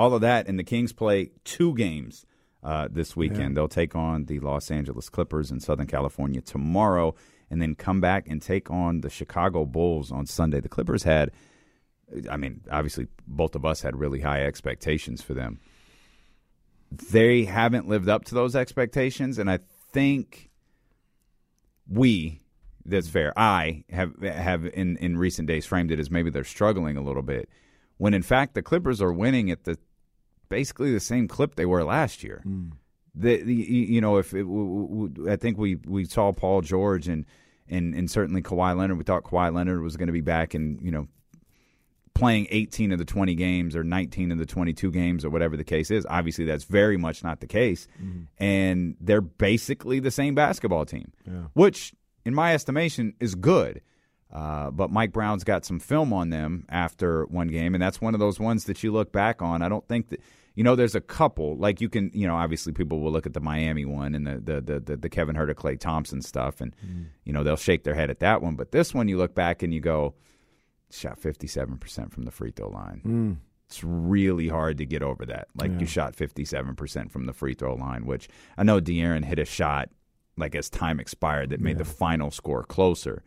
[0.00, 2.24] all of that, and the Kings play two games
[2.62, 3.50] uh, this weekend.
[3.50, 3.54] Yeah.
[3.56, 7.14] They'll take on the Los Angeles Clippers in Southern California tomorrow,
[7.50, 10.60] and then come back and take on the Chicago Bulls on Sunday.
[10.60, 11.32] The Clippers had,
[12.30, 15.60] I mean, obviously, both of us had really high expectations for them.
[16.90, 19.58] They haven't lived up to those expectations, and I
[19.92, 20.50] think
[21.86, 22.40] we
[22.86, 23.38] that's fair.
[23.38, 27.22] I have have in in recent days framed it as maybe they're struggling a little
[27.22, 27.50] bit,
[27.98, 29.76] when in fact the Clippers are winning at the
[30.50, 32.40] basically the same clip they were last year.
[32.42, 32.70] Hmm.
[33.14, 37.08] The, the you know if it, w- w- I think we we saw Paul George
[37.08, 37.24] and
[37.68, 38.98] and and certainly Kawhi Leonard.
[38.98, 41.08] We thought Kawhi Leonard was going to be back and you know
[42.14, 45.64] playing 18 of the 20 games or 19 of the 22 games or whatever the
[45.64, 46.06] case is.
[46.10, 48.22] Obviously, that's very much not the case, mm-hmm.
[48.38, 51.44] and they're basically the same basketball team, Yeah.
[51.54, 53.80] which in my estimation, is good.
[54.32, 58.14] Uh, but Mike Brown's got some film on them after one game, and that's one
[58.14, 59.60] of those ones that you look back on.
[59.60, 60.20] I don't think that
[60.54, 60.76] you know.
[60.76, 63.84] There's a couple like you can, you know, obviously people will look at the Miami
[63.84, 66.74] one and the the the, the, the Kevin Huerter, Klay Thompson stuff, and
[67.24, 68.54] you know they'll shake their head at that one.
[68.54, 70.14] But this one, you look back and you go,
[70.90, 73.00] shot 57 percent from the free throw line.
[73.66, 75.48] It's really hard to get over that.
[75.56, 79.40] Like you shot 57 percent from the free throw line, which I know De'Aaron hit
[79.40, 79.90] a shot
[80.36, 83.22] like as time expired that made the final score closer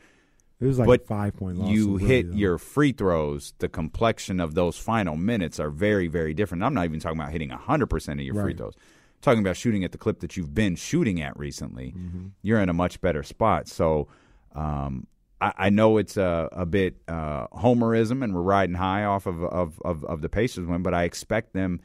[0.63, 1.69] It was like but five point loss.
[1.69, 2.38] you really, hit though.
[2.38, 6.63] your free throws, the complexion of those final minutes are very, very different.
[6.63, 8.73] I'm not even talking about hitting 100% of your free throws.
[8.76, 8.82] I'm
[9.21, 11.93] talking about shooting at the clip that you've been shooting at recently.
[11.97, 12.28] Mm-hmm.
[12.41, 13.67] You're in a much better spot.
[13.67, 14.08] So
[14.56, 15.08] um,
[15.41, 19.43] I, I know it's a, a bit uh, homerism, and we're riding high off of,
[19.43, 21.82] of, of, of the Pacers win, but I expect them.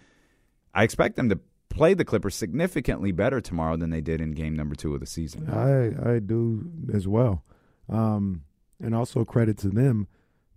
[0.72, 4.54] I expect them to play the Clippers significantly better tomorrow than they did in game
[4.54, 5.48] number two of the season.
[5.50, 7.42] I I do as well,
[7.88, 8.42] um,
[8.80, 10.06] and also credit to them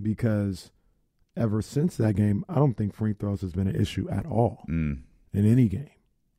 [0.02, 0.72] because
[1.36, 4.66] ever since that game, I don't think free throws has been an issue at all
[4.70, 5.02] Mm.
[5.34, 5.90] in any game.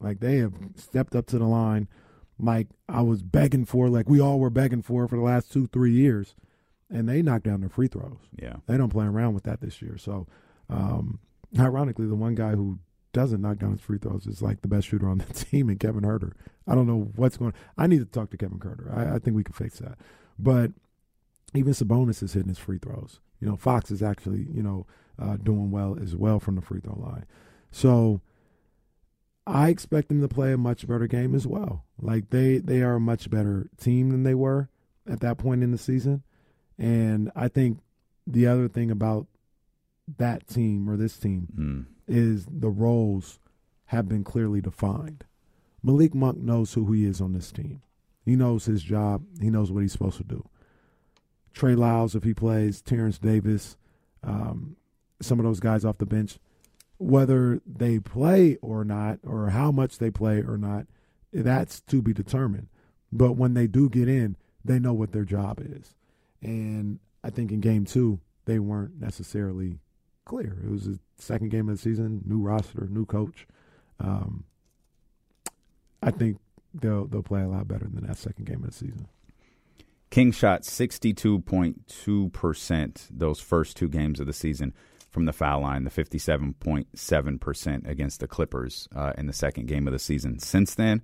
[0.01, 1.88] Like they have stepped up to the line,
[2.38, 5.66] like I was begging for, like we all were begging for for the last two
[5.68, 6.35] three years,
[6.90, 8.18] and they knocked down their free throws.
[8.37, 8.57] Yeah.
[8.66, 9.97] They don't play around with that this year.
[9.97, 10.27] So,
[10.68, 11.21] um,
[11.59, 12.81] ironically, the one guy who
[13.12, 15.79] doesn't knock down his free throws is like the best shooter on the team, and
[15.79, 16.33] Kevin Huerter.
[16.66, 17.55] I don't know what's going.
[17.79, 18.95] I need to talk to Kevin Huerter.
[18.97, 19.99] I, I think we can fix that.
[20.38, 20.73] But
[21.54, 23.20] even Sabonis is hitting his free throws.
[23.40, 24.86] You know, Fox is actually you know
[25.18, 27.24] uh, doing well as well from the free throw line.
[27.70, 28.20] So.
[29.44, 31.84] I expect them to play a much better game as well.
[32.00, 34.68] Like they they are a much better team than they were
[35.04, 36.22] at that point in the season.
[36.78, 37.80] And I think
[38.24, 39.26] the other thing about
[40.18, 41.86] that team or this team Mm.
[42.06, 43.40] is the roles
[43.86, 45.24] have been clearly defined.
[45.82, 47.82] Malik Monk knows who he is on this team.
[48.24, 49.24] He knows his job.
[49.40, 50.48] He knows what he's supposed to do.
[51.52, 53.76] Trey Lyles, if he plays, Terrence Davis,
[54.22, 54.76] um,
[55.20, 56.38] some of those guys off the bench,
[56.98, 60.86] whether they play or not, or how much they play or not,
[61.32, 62.68] that's to be determined.
[63.10, 65.94] But when they do get in, they know what their job is.
[66.40, 69.78] And I think in game two, they weren't necessarily
[70.24, 70.58] clear.
[70.64, 73.46] It was the second game of the season, new roster, new coach.
[74.00, 74.44] Um,
[76.02, 76.38] I think
[76.74, 79.08] they'll they'll play a lot better than that second game of the season.
[80.12, 84.75] King shot 62.2% those first two games of the season
[85.09, 89.94] from the foul line, the 57.7% against the Clippers uh, in the second game of
[89.94, 90.38] the season.
[90.38, 91.01] Since then,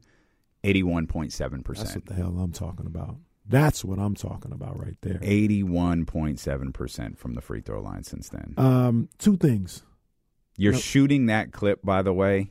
[0.62, 1.79] 81.7%.
[1.79, 3.16] That's what the hell I'm talking about.
[3.47, 5.21] That's what I'm talking about right there.
[5.21, 8.53] 81.7% from the free throw line since then.
[8.59, 9.85] Um, two things.
[10.59, 12.51] You're shooting that clip, by the way.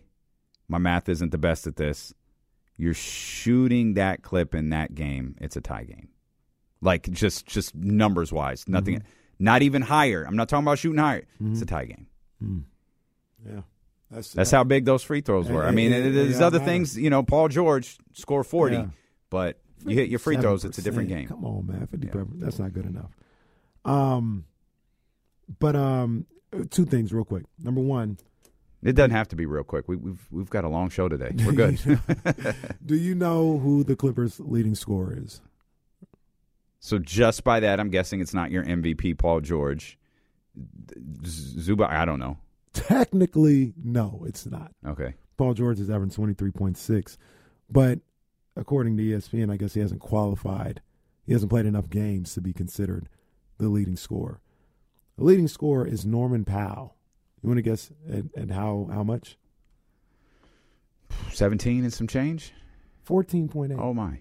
[0.67, 2.15] My math isn't the best at this.
[2.77, 5.35] You're shooting that clip in that game.
[5.39, 6.09] It's a tie game.
[6.81, 8.95] Like just just numbers wise, nothing.
[8.99, 9.07] Mm-hmm.
[9.39, 10.23] Not even higher.
[10.23, 11.23] I'm not talking about shooting higher.
[11.43, 12.07] It's a tie game.
[13.45, 13.61] Yeah,
[14.11, 15.65] that's That's how big those free throws were.
[15.65, 16.69] I mean, It- it- there's it other matter.
[16.71, 16.97] things.
[16.97, 18.85] You know, Paul George score 40, Yeah.
[19.29, 20.65] but you hit your free throws.
[20.65, 21.27] It's a different game.
[21.27, 22.09] Come on, man, fifty.
[22.35, 23.11] That's not good enough.
[23.85, 24.45] Um,
[25.59, 26.25] but um,
[26.71, 27.43] two things real quick.
[27.63, 28.17] Number one,
[28.83, 29.87] It doesn't have to be real quick.
[29.87, 31.31] We, we've we've got a long show today.
[31.45, 31.79] We're good.
[32.85, 35.41] do you know who the Clippers' leading scorer is?
[36.87, 39.99] So just by that, I'm guessing it's not your MVP, Paul George.
[41.25, 42.37] Zuba, I don't know.
[42.71, 44.71] Technically, no, it's not.
[44.85, 45.15] Okay.
[45.35, 47.17] Paul George is averaging twenty three point six,
[47.69, 47.99] but
[48.55, 50.81] according to ESPN, I guess he hasn't qualified.
[51.25, 53.09] He hasn't played enough games to be considered
[53.57, 54.39] the leading scorer.
[55.17, 56.95] The leading scorer is Norman Powell.
[57.43, 59.37] You want to guess at, at how how much?
[61.33, 62.53] 17 and some change?
[63.03, 63.77] Fourteen point eight.
[63.77, 64.19] Oh, my.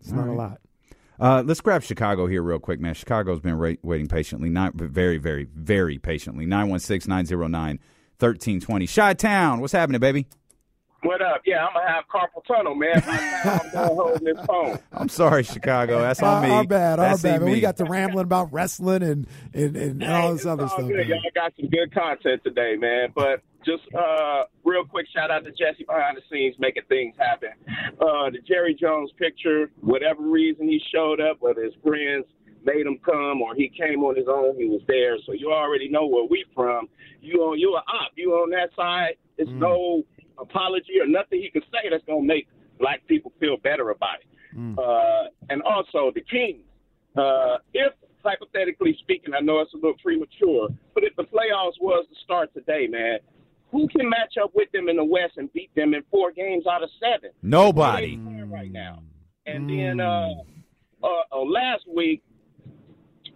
[0.00, 0.60] it's not all a lot.
[1.20, 2.94] Uh, let's grab Chicago here real quick, man.
[2.94, 6.46] Chicago's been ra- waiting patiently, not very, very, very patiently.
[6.46, 7.78] 916 909
[8.18, 8.86] 1320.
[8.86, 10.26] Chi Town, what's happening, baby?
[11.02, 11.40] What up?
[11.46, 12.92] Yeah, I'm gonna have carpal tunnel, man.
[12.94, 13.06] By the
[13.42, 14.78] time I'm done holding this phone.
[14.92, 16.00] I'm sorry, Chicago.
[16.00, 16.54] That's on Our, me.
[16.54, 17.36] our bad, our That's bad.
[17.40, 17.52] on man.
[17.54, 20.68] We got to rambling about wrestling and and, and, and all this It's other all
[20.68, 20.88] stuff.
[20.88, 21.08] good.
[21.08, 23.12] Y'all got some good content today, man.
[23.14, 27.50] But just uh, real quick shout out to Jesse behind the scenes making things happen.
[28.00, 32.24] Uh, the Jerry Jones picture, whatever reason he showed up, whether his friends
[32.64, 35.16] made him come or he came on his own, he was there.
[35.26, 36.88] So you already know where we from.
[37.20, 38.12] You on you a op.
[38.16, 39.16] You on that side.
[39.38, 39.58] It's Mm.
[39.58, 40.02] no
[40.38, 42.46] apology or nothing he can say that's gonna make
[42.78, 44.26] black people feel better about it.
[44.56, 44.78] Mm.
[44.78, 46.64] Uh, and also the Kings.
[47.16, 47.92] Uh, if
[48.24, 52.52] hypothetically speaking, I know it's a little premature, but if the playoffs was to start
[52.52, 53.18] today, man,
[53.70, 56.64] who can match up with them in the West and beat them in four games
[56.66, 57.30] out of seven?
[57.42, 58.16] Nobody.
[58.16, 59.02] Who they playing right now.
[59.46, 60.34] And then uh,
[61.02, 62.22] uh, uh, last week,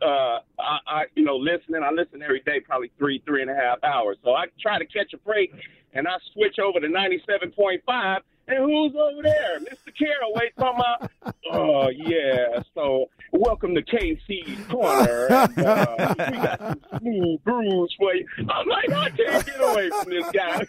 [0.03, 3.55] uh, I, I, you know, listening, I listen every day, probably three, three and a
[3.55, 4.19] half hours.
[4.23, 5.53] So I try to catch a break,
[5.93, 8.19] and I switch over to 97.5.
[8.47, 9.59] And who's over there?
[9.61, 9.91] Mr.
[9.99, 12.63] Caraway talking about, oh, yeah.
[12.75, 15.29] So welcome to KC's Corner.
[15.55, 18.27] And, uh, we got some smooth grooves for you.
[18.49, 20.65] I'm like, I can't get away from this guy.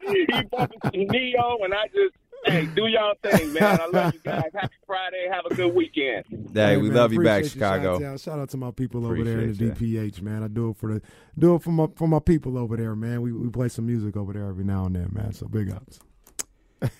[0.00, 3.80] he bumping some Ne-Yo, and I just, hey, do y'all thing, man.
[3.80, 4.50] I love you guys.
[4.54, 5.28] Happy Friday.
[5.30, 6.24] Have a good weekend.
[6.54, 7.98] Hey, we man, love you back, appreciate Chicago.
[7.98, 10.42] Shout out, shout out to my people over there in the Appreciate DPH, man.
[10.42, 11.02] I do it for the
[11.38, 13.22] do it for my for my people over there, man.
[13.22, 15.32] We we play some music over there every now and then, man.
[15.32, 16.00] So big ups.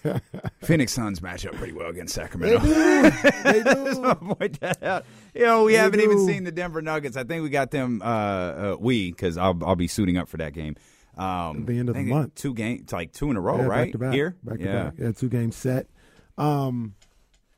[0.63, 2.59] Phoenix Suns match up pretty well against Sacramento.
[2.59, 3.65] They do.
[3.85, 5.05] Just wanna point that out.
[5.35, 7.17] You know, we They haven't even seen the Denver Nuggets.
[7.17, 8.01] I think we got them.
[8.03, 10.77] Uh, uh, we because I'll I'll be suiting up for that game.
[11.17, 12.35] Um, At the end of the month.
[12.35, 14.13] two games, like two in a row, Yeah, right Back to back.
[14.15, 14.37] here.
[14.43, 14.95] Back to yeah, back.
[14.99, 15.87] Yeah, two game set.
[16.37, 16.95] Um,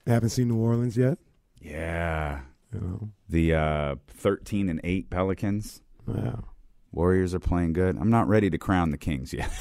[0.06, 1.18] haven't seen New Orleans yet.
[1.60, 2.40] yeah.
[2.72, 3.08] You know.
[3.30, 5.80] The uh, thirteen and eight Pelicans.
[6.06, 6.44] Wow.
[6.92, 7.96] Warriors are playing good.
[7.98, 9.50] I'm not ready to crown the Kings yet.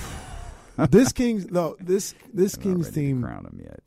[0.85, 3.79] this Kings no this this I'm Kings team crown them yet.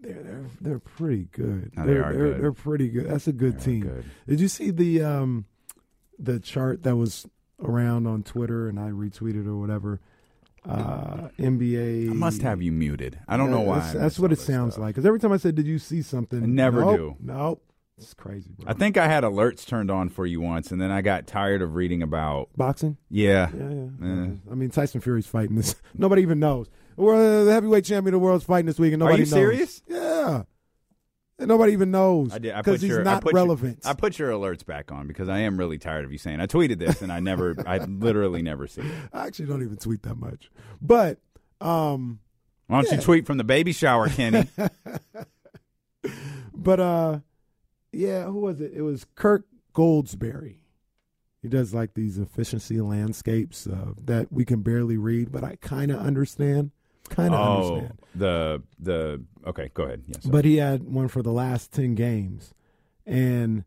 [0.00, 1.72] they're they're they're pretty good.
[1.76, 2.42] No, they they're, they're, good.
[2.42, 3.08] they're pretty good.
[3.08, 3.80] That's a good They're team.
[3.82, 4.04] good.
[4.28, 5.44] Did you see the um
[6.18, 7.26] the chart that was
[7.62, 10.00] around on Twitter and I retweeted or whatever?
[10.68, 13.20] Uh NBA I must have you muted.
[13.28, 13.78] I don't know why.
[13.78, 14.82] That's, that's what it sounds stuff.
[14.82, 14.94] like.
[14.94, 17.16] Because every time I said, "Did you see something?" I never Nope, do.
[17.20, 17.62] Nope.
[17.98, 18.70] It's crazy, bro.
[18.70, 21.62] I think I had alerts turned on for you once, and then I got tired
[21.62, 22.50] of reading about.
[22.56, 22.98] boxing.
[23.10, 24.06] Yeah, Yeah, yeah.
[24.06, 24.28] Eh.
[24.50, 25.74] I mean, Tyson Fury's fighting this.
[25.94, 26.68] Nobody even knows.
[26.96, 29.22] Well, the heavyweight champion of the world's fighting this week, and nobody.
[29.22, 29.32] Are you knows.
[29.32, 29.82] serious?
[29.88, 30.42] Yeah.
[31.38, 32.32] And nobody even knows.
[32.32, 32.52] I did.
[32.52, 33.80] I because put he's your, I not your- relevant.
[33.84, 36.40] I put your alerts back on because I am really tired of you saying.
[36.40, 38.92] I tweeted this, and I never, I literally never see it.
[39.12, 40.50] I actually don't even tweet that much.
[40.82, 41.18] But
[41.62, 42.20] um,
[42.66, 42.96] Why don't Yeah.
[42.98, 44.48] you tweet from the baby shower, Kenny?
[46.54, 47.18] but uh,
[47.92, 48.72] yeah, who was it?
[48.74, 50.56] It was Kirk Goldsberry.
[51.42, 55.90] He does like these efficiency landscapes uh, that we can barely read, but I kind
[55.90, 56.72] of understand.
[57.08, 57.98] Kind of oh, understand.
[58.16, 60.02] the the okay, go ahead.
[60.06, 62.52] Yes, But he had one for the last 10 games.
[63.06, 63.64] And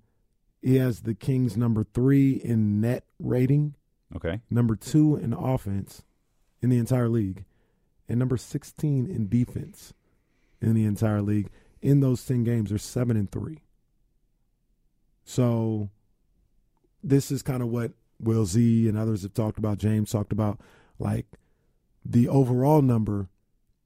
[0.62, 3.76] he has the Kings number three in net rating,
[4.16, 4.42] okay.
[4.50, 6.04] number two in offense
[6.62, 7.46] in the entire league,
[8.10, 9.94] and number 16 in defense
[10.62, 11.50] in the entire league.
[11.82, 13.60] In those 10 games, they're seven and three.
[15.30, 15.92] So
[17.04, 19.78] this is kind of what Will Z and others have talked about.
[19.78, 20.60] James talked about
[20.98, 21.28] like
[22.04, 23.30] the overall number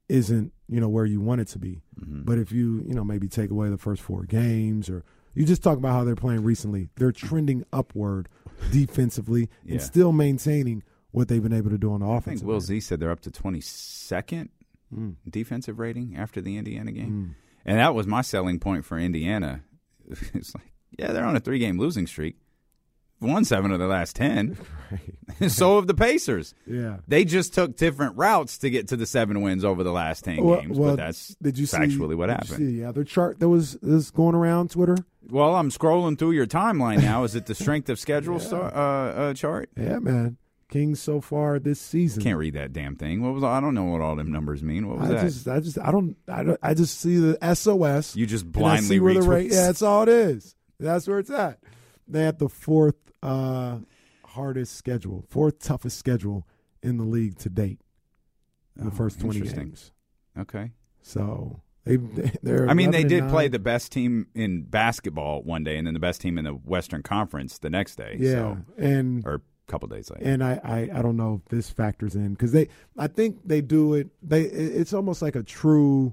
[0.08, 1.82] isn't, you know, where you want it to be.
[2.00, 2.22] Mm-hmm.
[2.24, 5.04] But if you, you know, maybe take away the first four games or
[5.34, 8.28] you just talk about how they're playing recently, they're trending upward
[8.72, 9.72] defensively Yeah.
[9.74, 12.40] and still maintaining what they've been able to do on the I offense.
[12.40, 14.48] think Will Z said they're up to twenty second
[14.94, 15.16] Mm.
[15.28, 19.62] defensive rating after the Indiana game, and that was my selling point for Indiana.
[20.34, 22.36] It's like, yeah, they're on a three game losing streak.
[23.20, 24.58] Won seven of the last ten.
[25.48, 26.54] so have the Pacers.
[26.66, 26.98] Yeah.
[27.08, 30.42] They just took different routes to get to the seven wins over the last ten
[30.44, 32.56] Well- games, well, but that's did you see, actually what did you happened.
[32.58, 34.96] see the other chart that was is going around Twitter?
[35.30, 37.24] Well, I'm scrolling through your timeline now.
[37.24, 39.70] Is it the strength of schedule star, uh, uh, chart?
[39.76, 40.36] Yeah, man.
[40.68, 42.22] Kings so far this season.
[42.22, 43.22] Can't read that damn thing.
[43.22, 44.88] What was I don't know what all them numbers mean.
[44.88, 45.22] What was I that?
[45.22, 48.16] just, I just, I don't, I don't, I just see the SOS.
[48.16, 49.50] you just blindly see the rate.
[49.52, 50.56] Yeah, that's all it is.
[50.78, 51.60] That's where it's at.
[52.06, 53.78] They had the fourth uh,
[54.24, 56.46] hardest schedule, fourth toughest schedule
[56.82, 57.80] in the league to date.
[58.78, 59.66] In the Oh, first twenty interesting.
[59.68, 59.92] games.
[60.38, 60.72] Okay.
[61.00, 61.96] So they,
[62.42, 62.68] they're.
[62.68, 63.30] I mean, they did nine.
[63.30, 66.52] play the best team in basketball one day, and then the best team in the
[66.52, 68.16] Western Conference the next day.
[68.18, 70.24] Yeah, so, and or a couple days later.
[70.26, 73.60] and I, I, I don't know if this factors in because they I think they
[73.62, 76.12] do it they it's almost like a true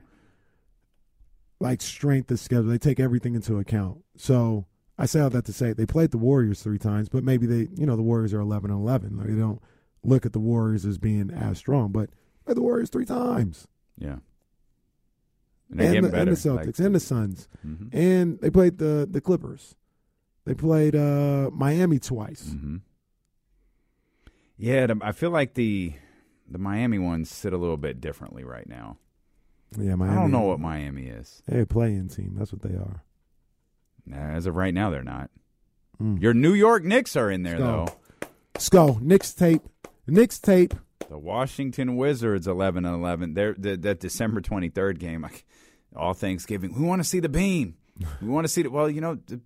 [1.62, 2.64] like strength of schedule.
[2.66, 4.04] They take everything into account.
[4.18, 4.66] So
[4.98, 7.68] I say all that to say they played the Warriors three times, but maybe they
[7.76, 9.18] you know the Warriors are eleven and eleven.
[9.18, 9.62] Like they don't
[10.04, 12.10] look at the Warriors as being as strong, but
[12.46, 13.68] they the Warriors three times.
[13.98, 14.18] yeah.
[15.72, 17.48] And, And the, and the Celtics like- and the Suns.
[17.66, 17.90] Mhm.
[17.94, 19.76] And they played the the Clippers.
[20.44, 22.50] They played uh, Miami twice.
[22.52, 22.78] hmm
[24.58, 25.94] Yeah, I feel like the
[26.50, 28.98] the Miami ones sit a little bit differently right now.
[29.78, 30.16] Yeah, Miami.
[30.16, 31.42] I don't know what Miami is.
[31.48, 32.36] They're a playing team.
[32.38, 33.04] That's what they are.
[34.06, 35.30] Nah, As of right now, they're not.
[36.02, 36.22] Mm.
[36.22, 37.96] Your New York Knicks are in there Let's though.
[38.20, 38.28] go.
[38.56, 39.00] Let's go.
[39.02, 39.62] Knicks tape.
[40.08, 40.74] Knicks tape.
[41.10, 43.34] The Washington Wizards, eleven and eleven.
[43.34, 45.22] They're the, that December twenty third game.
[45.22, 45.46] Like,
[45.96, 47.76] all Thanksgiving, we want to see the beam.
[48.22, 48.70] We want to see the.
[48.72, 49.42] Well, you know, the,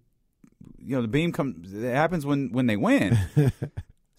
[0.78, 1.74] you know, the beam comes.
[1.74, 3.18] It happens when when they win.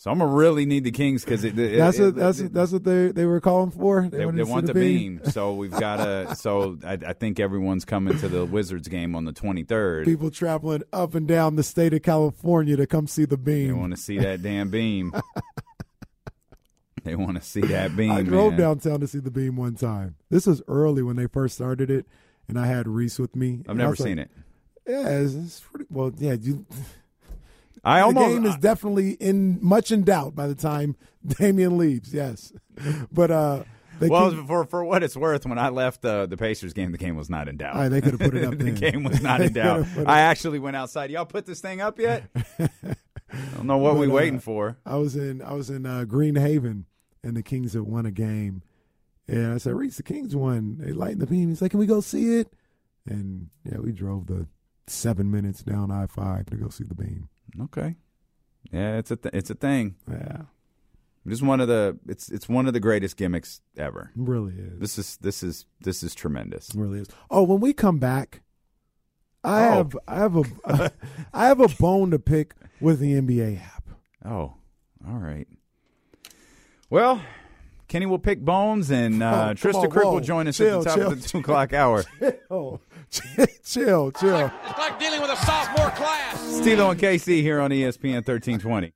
[0.07, 2.53] So I'm gonna really need the Kings because it, it- That's it- what that's it-
[2.53, 4.07] that's what they they were calling for.
[4.09, 5.21] they, wanted they want the beam.
[5.25, 6.37] so we've got to.
[6.37, 10.05] So I, I think everyone's coming to the Wizards game on the 23rd.
[10.05, 13.67] People traveling up and down the state of California to come see the beam.
[13.67, 15.13] They want to see that damn beam.
[17.03, 18.13] they want to see that beam.
[18.13, 18.61] I drove man.
[18.61, 20.15] downtown to see the beam one time.
[20.31, 22.07] This was early when they first started it,
[22.47, 23.65] and I had Reese with me.
[23.69, 24.31] I've never seen it.
[24.87, 26.13] Yeah, it's, it's pretty well.
[26.17, 26.65] Yeah, you,
[27.87, 28.27] I the almost.
[28.29, 32.13] game is definitely in much in doubt by the time Damian leaves.
[32.13, 32.53] Yes,
[33.13, 33.63] but uh,
[34.01, 36.99] well, keep- for for what it's worth, when I left the the Pacers game, the
[36.99, 37.77] game was not in doubt.
[37.77, 39.79] Right, they could've put it up the game was not in doubt.
[39.79, 41.11] could've put it- I actually went outside.
[41.11, 42.25] Y'all put this thing up yet?
[42.59, 42.69] I
[43.57, 44.77] don't know what But, we uh, waiting for.
[44.85, 46.85] I was in I was in uh, Greenhaven,
[47.23, 48.63] and the Kings had won a game,
[49.29, 50.79] and I said, "Reese, the Kings won.
[50.81, 52.53] They lightened the beam." He's like, "Can we go see it?"
[53.09, 54.47] And yeah, we drove the
[54.89, 57.29] seven minutes down I five to go see the beam.
[57.63, 57.97] Okay.
[58.73, 59.95] Yeah, it's a th- it's a thing.
[60.11, 60.43] Yeah,
[61.27, 64.11] Just one of the it's it's one of the greatest gimmicks ever.
[64.17, 64.79] really is.
[64.81, 66.71] This is this is this is tremendous.
[66.71, 67.09] It really is.
[67.31, 68.43] Oh, when we come back,
[69.45, 69.73] I Oh.
[69.77, 70.93] have I have a
[71.33, 73.85] I have a bone to pick with the NBA app.
[74.25, 74.55] Oh,
[75.07, 75.47] all right.
[76.91, 77.21] Well,
[77.89, 80.85] Kenny will pick bones, and uh, Oh, Trista on, Crick will join us Chill, at
[80.85, 82.05] the top chill, of the two o'clock hour.
[82.51, 82.81] Oh,
[83.11, 84.51] chill, chill.
[84.67, 86.36] It's like dealing with a sophomore class.
[86.63, 88.93] D'Lo and KC here on ESPN thirteen twenty.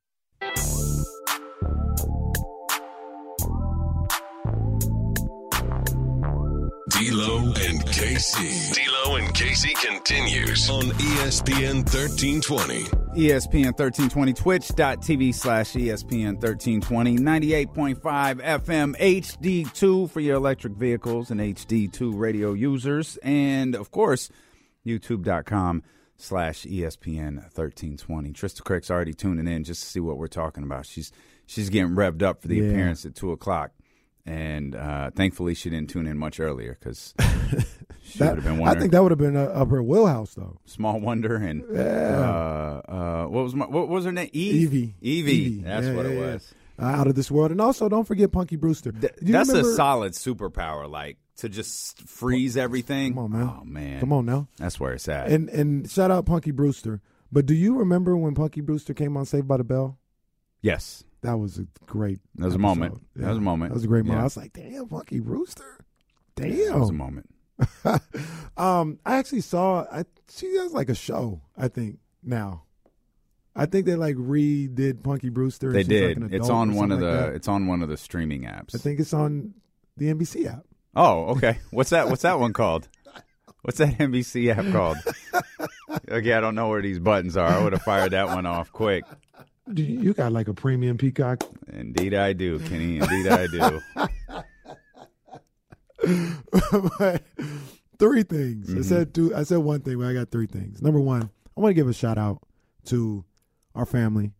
[6.89, 8.73] D'Lo and KC.
[8.73, 12.83] D'Lo and KC continues on ESPN 1320.
[13.17, 17.95] ESPN 1320, twitch.tv slash ESPN 1320, 98.5
[18.41, 23.17] FM HD2 for your electric vehicles and HD2 radio users.
[23.23, 24.29] And of course,
[24.85, 25.83] youtube.com
[26.21, 28.31] slash ESPN 1320.
[28.33, 30.85] Trista Crick's already tuning in just to see what we're talking about.
[30.85, 31.11] She's
[31.45, 32.69] she's getting revved up for the Yeah.
[32.69, 33.71] appearance at 2 o'clock.
[34.25, 37.15] And uh, thankfully, she didn't tune in much earlier because
[38.03, 40.59] she would have been I think that would have been uh, up her wheelhouse though.
[40.65, 44.29] Small Wonder and uh, uh, what was my, what was her name?
[44.31, 44.55] Eve?
[44.73, 44.95] Evie.
[45.01, 45.31] Evie.
[45.31, 45.61] Evie.
[45.63, 46.33] That's Yeah, what yeah, it yeah.
[46.33, 46.53] was.
[46.79, 48.91] Uh, out of this world, and also don't forget Punky Brewster.
[49.21, 53.13] You That's remember- a solid superpower, like to just freeze everything.
[53.13, 53.51] Come on, man.
[53.59, 54.47] Oh man, Come on now.
[54.57, 55.27] That's where it's at.
[55.27, 57.01] And and shout out Punky Brewster.
[57.31, 59.97] But do you remember when Punky Brewster came on Saved by the Bell?
[60.61, 62.19] yes, That was a great.
[62.35, 62.61] That was a episode.
[62.61, 63.01] moment.
[63.15, 63.69] That was a moment.
[63.71, 64.17] That was a great moment.
[64.17, 64.21] Yeah.
[64.21, 65.77] I was like, damn, Punky Brewster.
[66.35, 66.71] Damn.
[66.73, 67.29] That was a moment.
[68.57, 69.85] um, I actually saw.
[69.91, 71.41] I she has like a show.
[71.57, 72.63] I think now.
[73.55, 75.71] I think they like redid Punky Brewster.
[75.73, 76.21] They did.
[76.21, 77.05] Like it's on one of the.
[77.05, 77.33] that.
[77.33, 78.73] It's on one of the streaming apps.
[78.75, 79.53] I think it's on
[79.97, 80.65] the NBC app.
[80.95, 81.59] Oh, okay.
[81.71, 82.09] What's that?
[82.09, 82.87] What's that one called?
[83.61, 84.97] What's that NBC app called?
[86.09, 87.47] okay, I don't know where these buttons are.
[87.47, 89.03] I would have fired that one off quick.
[89.71, 91.43] Do You you got like a premium Peacock.
[91.71, 92.97] Indeed, I do, Kenny.
[92.97, 93.81] Indeed, I do.
[96.97, 97.23] but
[97.99, 98.69] three things.
[98.73, 98.83] I Mhm.
[98.85, 99.35] said two.
[99.35, 100.81] I said one thing, but I got three things.
[100.81, 102.41] Number one, I want to give a shout out
[102.85, 103.23] to
[103.75, 104.33] our family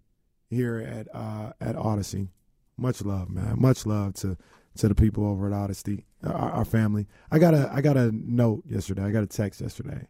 [0.50, 2.30] here at uh, at Audacy.
[2.78, 3.56] Much love, man.
[3.60, 4.38] Much love to
[4.78, 7.08] to the people over at Audacy, our, our family.
[7.32, 9.04] I got a I got a note yesterday.
[9.04, 10.08] I got a text yesterday.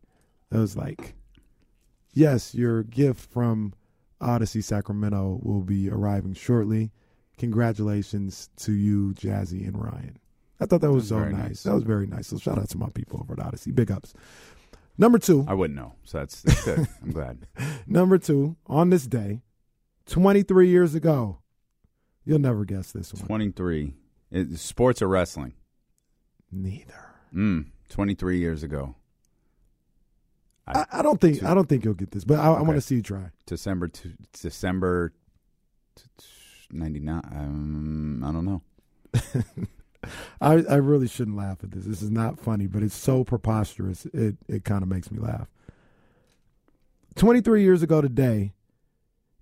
[0.51, 1.15] It was like,
[2.13, 3.73] "Yes, your gift from
[4.21, 6.91] Audacy Sacramento will be arriving shortly.
[7.37, 10.17] Congratulations to you, Jazzy and Ryan."
[10.59, 11.43] I thought that was, was so nice.
[11.43, 11.63] nice.
[11.63, 12.27] That was very nice.
[12.27, 13.73] So shout out to my people over at Audacy.
[13.73, 14.13] Big ups.
[14.97, 15.45] Number two.
[15.47, 16.87] I wouldn't know, so that's, that's good.
[17.01, 17.47] I'm glad.
[17.87, 18.57] Number two.
[18.67, 19.41] On this day,
[20.05, 21.39] 23 years ago,
[22.23, 23.25] you'll never guess this one.
[23.25, 23.93] 23.
[24.29, 25.53] It, sports or wrestling?
[26.51, 27.05] Neither.
[27.33, 28.95] Mm, 23 years ago.
[30.67, 32.81] I, I don't think I don't think you'll get this, but I, I want to
[32.81, 33.31] see you try.
[33.45, 35.11] December to December
[35.95, 36.25] t- t-
[36.71, 37.21] 99.
[37.31, 38.61] Um, I don't know.
[40.41, 41.85] I, I really shouldn't laugh at this.
[41.85, 44.05] This is not funny, but it's so preposterous.
[44.13, 45.47] It it kind of makes me laugh.
[47.15, 48.53] 23 years ago today,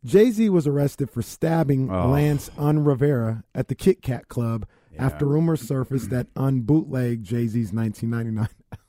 [0.04, 2.10] Jay Z was arrested for stabbing Oh.
[2.10, 4.66] Lance Un Rivera at the Kit Kat Club
[4.98, 8.86] after rumors surfaced that Un bootlegged Jay Z's 1999 album.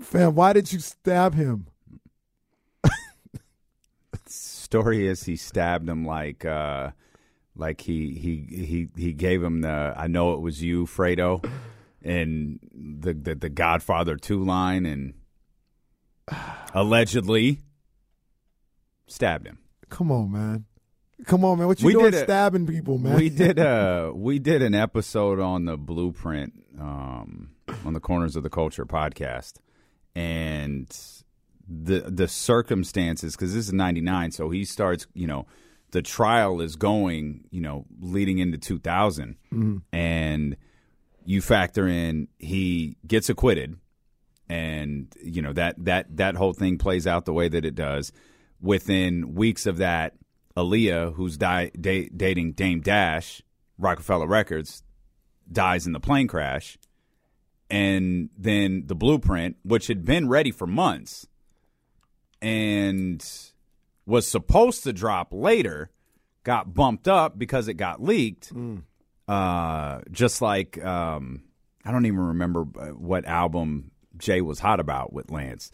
[0.00, 1.66] Fam, why did you stab him?
[4.26, 6.92] Story is he stabbed him like uh
[7.54, 11.44] like he he he he gave him the I know it was you Fredo
[12.02, 15.12] and the the, the Godfather 2 line and
[16.74, 17.58] allegedly
[19.06, 19.58] stabbed him.
[19.90, 20.64] Come on, man.
[21.26, 21.66] Come on, man.
[21.68, 23.16] What you We doing did a- stabbing people, man?
[23.16, 27.50] We did uh we did an episode on the blueprint um
[27.84, 29.54] on the Corners of the Culture podcast
[30.14, 30.88] and
[31.68, 35.46] the the circumstances cuz this is 99 so he starts, you know,
[35.92, 39.82] the trial is going, you know, leading into 2000, Mhm.
[39.92, 40.56] and
[41.24, 43.76] you factor in he gets acquitted,
[44.48, 48.10] and you know that that that whole thing plays out the way that it does.
[48.60, 50.14] Within weeks of that,
[50.56, 53.42] Aaliyah, who's di- da- dating Dame Dash,
[53.78, 54.82] Rockefeller Records,
[55.50, 56.78] dies in the plane crash,
[57.70, 61.26] and then the blueprint, which had been ready for months,
[62.40, 63.24] and
[64.06, 65.90] was supposed to drop later,
[66.44, 68.52] got bumped up because it got leaked.
[69.28, 71.42] Uh, just like um,
[71.84, 75.70] I don't even remember uh, what album Jay was hot about with Lance,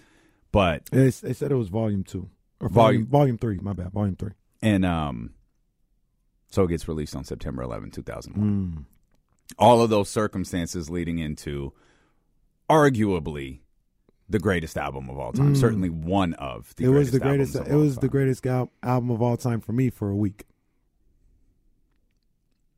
[0.53, 2.29] but They, they said it was volume two
[2.61, 3.59] or Volume- volume volume three.
[3.59, 4.33] My bad, volume three.
[4.63, 5.35] And um,
[6.51, 8.49] so it gets released on September 11, 2001.
[8.49, 8.85] Mm.
[9.59, 11.73] All of those circumstances leading into
[12.69, 13.61] arguably
[14.29, 15.55] the greatest album of all time.
[15.55, 15.57] Mm.
[15.57, 17.57] Certainly one of the it was the greatest.
[17.57, 20.45] It was the greatest al- album of all time for me for a week.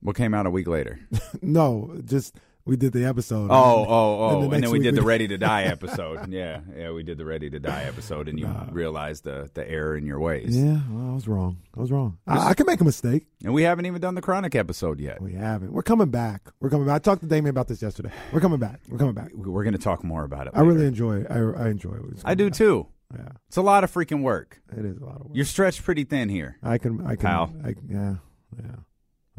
[0.01, 1.01] What came out a week later?
[1.43, 2.37] no, just
[2.71, 3.51] we did the episode.
[3.51, 4.41] Oh, oh, oh!
[4.43, 6.33] the And, then we did the Ready to Die episode.
[6.33, 9.97] Yeah, yeah, we did the Ready to Die episode, and you realized the the error
[9.97, 10.57] in your ways.
[10.57, 11.59] Yeah, well, I was wrong.
[11.77, 12.19] I was wrong.
[12.29, 13.27] I, I can make a mistake.
[13.43, 15.21] And we haven't even done the Chronic episode yet.
[15.21, 15.73] We haven't.
[15.73, 16.53] We're coming back.
[16.61, 16.95] We're coming back.
[16.95, 18.13] I talked to Damien about this yesterday.
[18.33, 18.81] We're coming back.
[18.89, 19.33] We're coming back.
[19.35, 20.53] We're going to talk more about it.
[20.55, 21.27] I really enjoy it.
[21.29, 22.23] I, I enjoy it.
[22.25, 22.87] I do too.
[23.13, 24.61] Yeah, It's a lot of freaking work.
[24.79, 25.31] it is a lot of work.
[25.35, 26.59] You're stretched pretty thin here.
[26.63, 27.05] I can.
[27.05, 27.27] I can.
[27.27, 27.55] Pal.
[27.65, 28.15] I, yeah.
[28.57, 28.77] Yeah.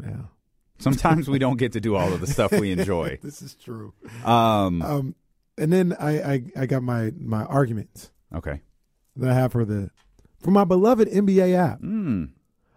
[0.04, 0.22] Yeah.
[0.82, 3.18] Sometimes we don't get to do all of the stuff we enjoy.
[3.22, 3.92] this is true.
[4.24, 5.14] Um, Um,
[5.58, 8.62] and then I, I, I got my my arguments okay.
[9.16, 9.90] that I have for the
[10.40, 11.80] for my beloved NBA app.
[11.80, 12.30] Mm.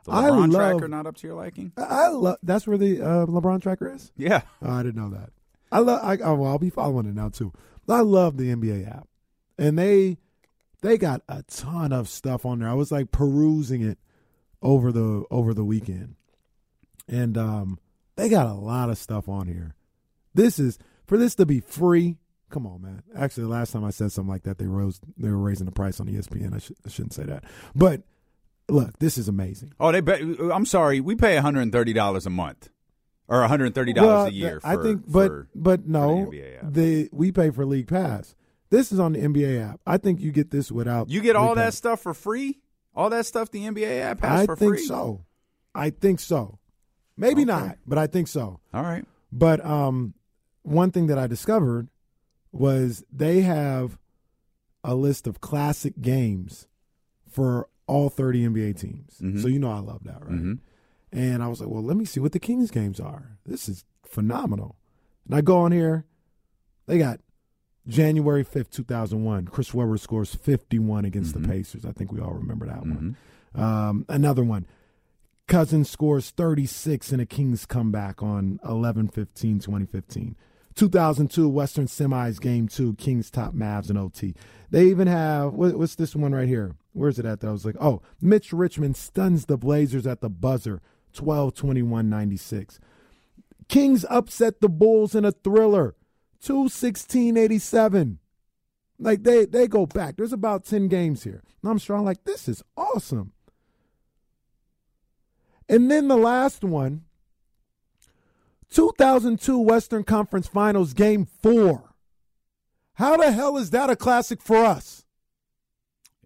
[0.06, 1.72] The I LeBron love- tracker not up to your liking?
[1.78, 2.38] I, I love.
[2.44, 4.12] That's where the uh, LeBron tracker is.
[4.16, 4.42] Yeah.
[4.62, 5.32] Oh, I didn't know that.
[5.72, 6.00] I love.
[6.04, 7.52] I, oh, well, I'll be following it now too.
[7.90, 9.08] I love the NBA app,
[9.58, 10.18] and they
[10.82, 12.70] they got a ton of stuff on there.
[12.70, 13.98] I was like perusing it
[14.62, 16.16] over the over the weekend,
[17.08, 17.80] and um,
[18.16, 19.76] they got a lot of stuff on here.
[20.34, 22.18] This is for this to be free.
[22.50, 23.04] Come on, man.
[23.16, 25.00] Actually, the last time I said something like that, they rose.
[25.18, 26.54] They were raising the price on ESPN.
[26.54, 27.44] I, sh- I shouldn't say that,
[27.76, 28.04] but
[28.70, 29.74] look, this is amazing.
[29.80, 30.02] Oh, they.
[30.02, 30.22] Bet,
[30.54, 31.00] I'm sorry.
[31.02, 32.70] We pay 130 dollars a month,
[33.28, 34.60] or 130 dollars Well, a year.
[34.62, 36.74] the- I think, but for- but no, the NBA app.
[36.74, 38.36] the we pay for League Pass.
[38.70, 39.80] This is on the NBA app.
[39.86, 41.10] I think you get this without.
[41.10, 41.76] you get all League that Pass.
[41.78, 42.60] stuff for free.
[42.96, 45.26] All that stuff the NBA app has I for think so.
[45.74, 46.60] I think so.
[47.18, 48.60] Maybe not, but I think so.
[48.74, 49.06] All right.
[49.32, 50.14] But um,
[50.64, 51.88] one thing that I discovered
[52.52, 53.98] was they have
[54.84, 56.68] a list of classic games
[57.30, 59.20] for all 30 NBA teams.
[59.22, 59.42] Mhm.
[59.42, 60.32] So you know I love that, right?
[60.40, 60.60] Mhm.
[61.12, 63.38] And I was like, well, let me see what the Kings games are.
[63.46, 64.76] This is phenomenal.
[65.26, 66.06] And I go on here,
[66.88, 67.20] they got
[67.88, 69.46] January 5th, 2001.
[69.48, 71.42] Chris Webber scores 51 against Mhm.
[71.44, 71.86] the Pacers.
[71.86, 73.16] I think we all remember that one.
[73.56, 73.60] Mhm.
[73.60, 74.66] Um, another one.
[75.48, 80.36] Cousins scores 36 in a Kings comeback on 11 15 2015.
[80.76, 84.36] 2002 Western Semis Game 2, Kings top Mavs and OT.
[84.70, 86.76] They even have, what, what's this one right here?
[86.92, 87.40] Where's it at?
[87.40, 90.82] That I was like, oh, Mitch Richmond stuns the Blazers at the buzzer,
[91.14, 92.80] 12 21 96.
[93.70, 95.96] Kings upset the Bulls in a thriller,
[96.42, 98.20] 2 16 87.
[99.00, 100.18] Like they they go back.
[100.18, 101.44] There's about 10 games here.
[101.62, 103.32] And I'm strong like this is awesome.
[105.68, 107.04] And then the last one
[108.70, 111.84] 2002 Western Conference Finals Game 4.
[112.94, 115.06] How the hell is that a classic for us?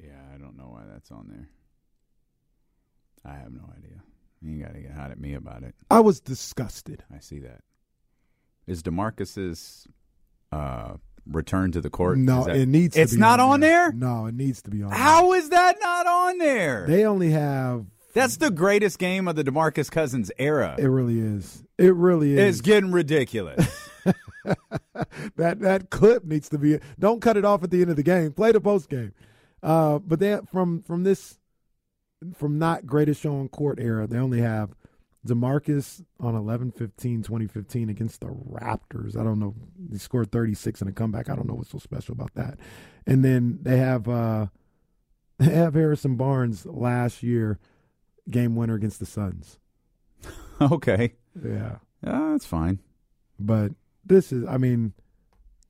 [0.01, 1.49] Yeah, I don't know why that's on there.
[3.25, 4.01] I have no idea.
[4.41, 5.75] You got to get hot at me about it.
[5.91, 7.03] I was disgusted.
[7.13, 7.61] I see that.
[8.67, 9.87] Is Demarcus's
[10.51, 10.93] uh,
[11.25, 12.17] return to the court?
[12.17, 13.91] No, that- it needs to It's not on there.
[13.91, 16.85] No, it needs to be on How is that not on there?
[16.85, 16.87] there.
[16.87, 20.75] They only have That's the greatest game of the Demarcus Cousins era.
[20.77, 21.63] it really is.
[21.77, 22.39] It really is.
[22.39, 23.89] It's getting ridiculous.
[25.35, 26.79] that that clip needs to be.
[26.97, 28.31] Don't cut it off at the end of the game.
[28.31, 29.13] Play the post game.
[29.61, 31.39] Uh, but they from from this
[32.35, 34.75] from not greatest show on court era, they only have
[35.25, 39.17] Demarcus on 11-15-2015 against the Raptors.
[39.17, 39.53] I don't know.
[39.91, 41.29] He scored 36 in a comeback.
[41.29, 42.57] I don't know what's so special about that.
[43.05, 44.47] And then they have uh,
[45.39, 47.59] they have Harrison Barnes last year
[48.29, 49.59] game winner against the Suns.
[50.61, 51.13] okay.
[51.43, 51.77] Yeah.
[52.05, 52.79] Uh, that's fine.
[53.39, 53.71] But
[54.05, 54.93] this is, I mean,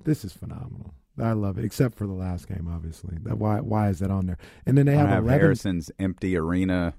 [0.03, 0.93] this is phenomenal.
[1.21, 3.17] I love it, except for the last game, obviously.
[3.23, 4.37] That why why is that on there?
[4.65, 6.93] And then they I have, have 11 Harrison's empty arena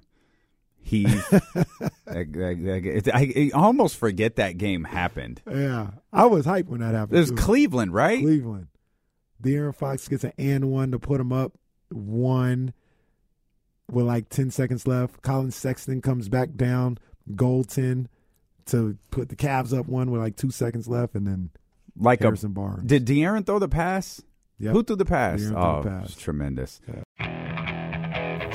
[0.79, 1.09] heave.
[1.31, 1.67] That-
[2.05, 5.41] that- that- it- I, I almost forget that game happened.
[5.49, 7.17] Yeah, I was hyped when that happened.
[7.17, 7.35] It was too.
[7.37, 8.19] Cleveland, right?
[8.21, 8.67] Cleveland.
[9.41, 11.53] De'Aaron Fox gets an and one to put him up
[11.89, 12.73] one.
[13.89, 15.21] With like 10 seconds left.
[15.21, 16.97] Collin Sexton comes back down,
[17.35, 18.07] goal 10
[18.67, 21.49] to put the Cavs up one with like two seconds left, and then
[21.97, 22.83] Like Harrison a Barnes.
[22.85, 24.21] Did De'Aaron throw the pass?
[24.59, 24.73] Yep.
[24.73, 25.41] Who threw the pass?
[25.41, 26.15] De'Aaron threw oh, the pass.
[26.15, 26.81] tremendous.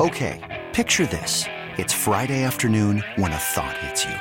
[0.01, 1.45] Okay, picture this.
[1.79, 4.15] It's Friday afternoon when a thought hits you.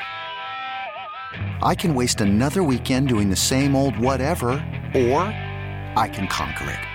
[1.61, 4.51] I can waste another weekend doing the same old whatever,
[4.93, 5.19] or
[5.97, 6.94] I can conquer it.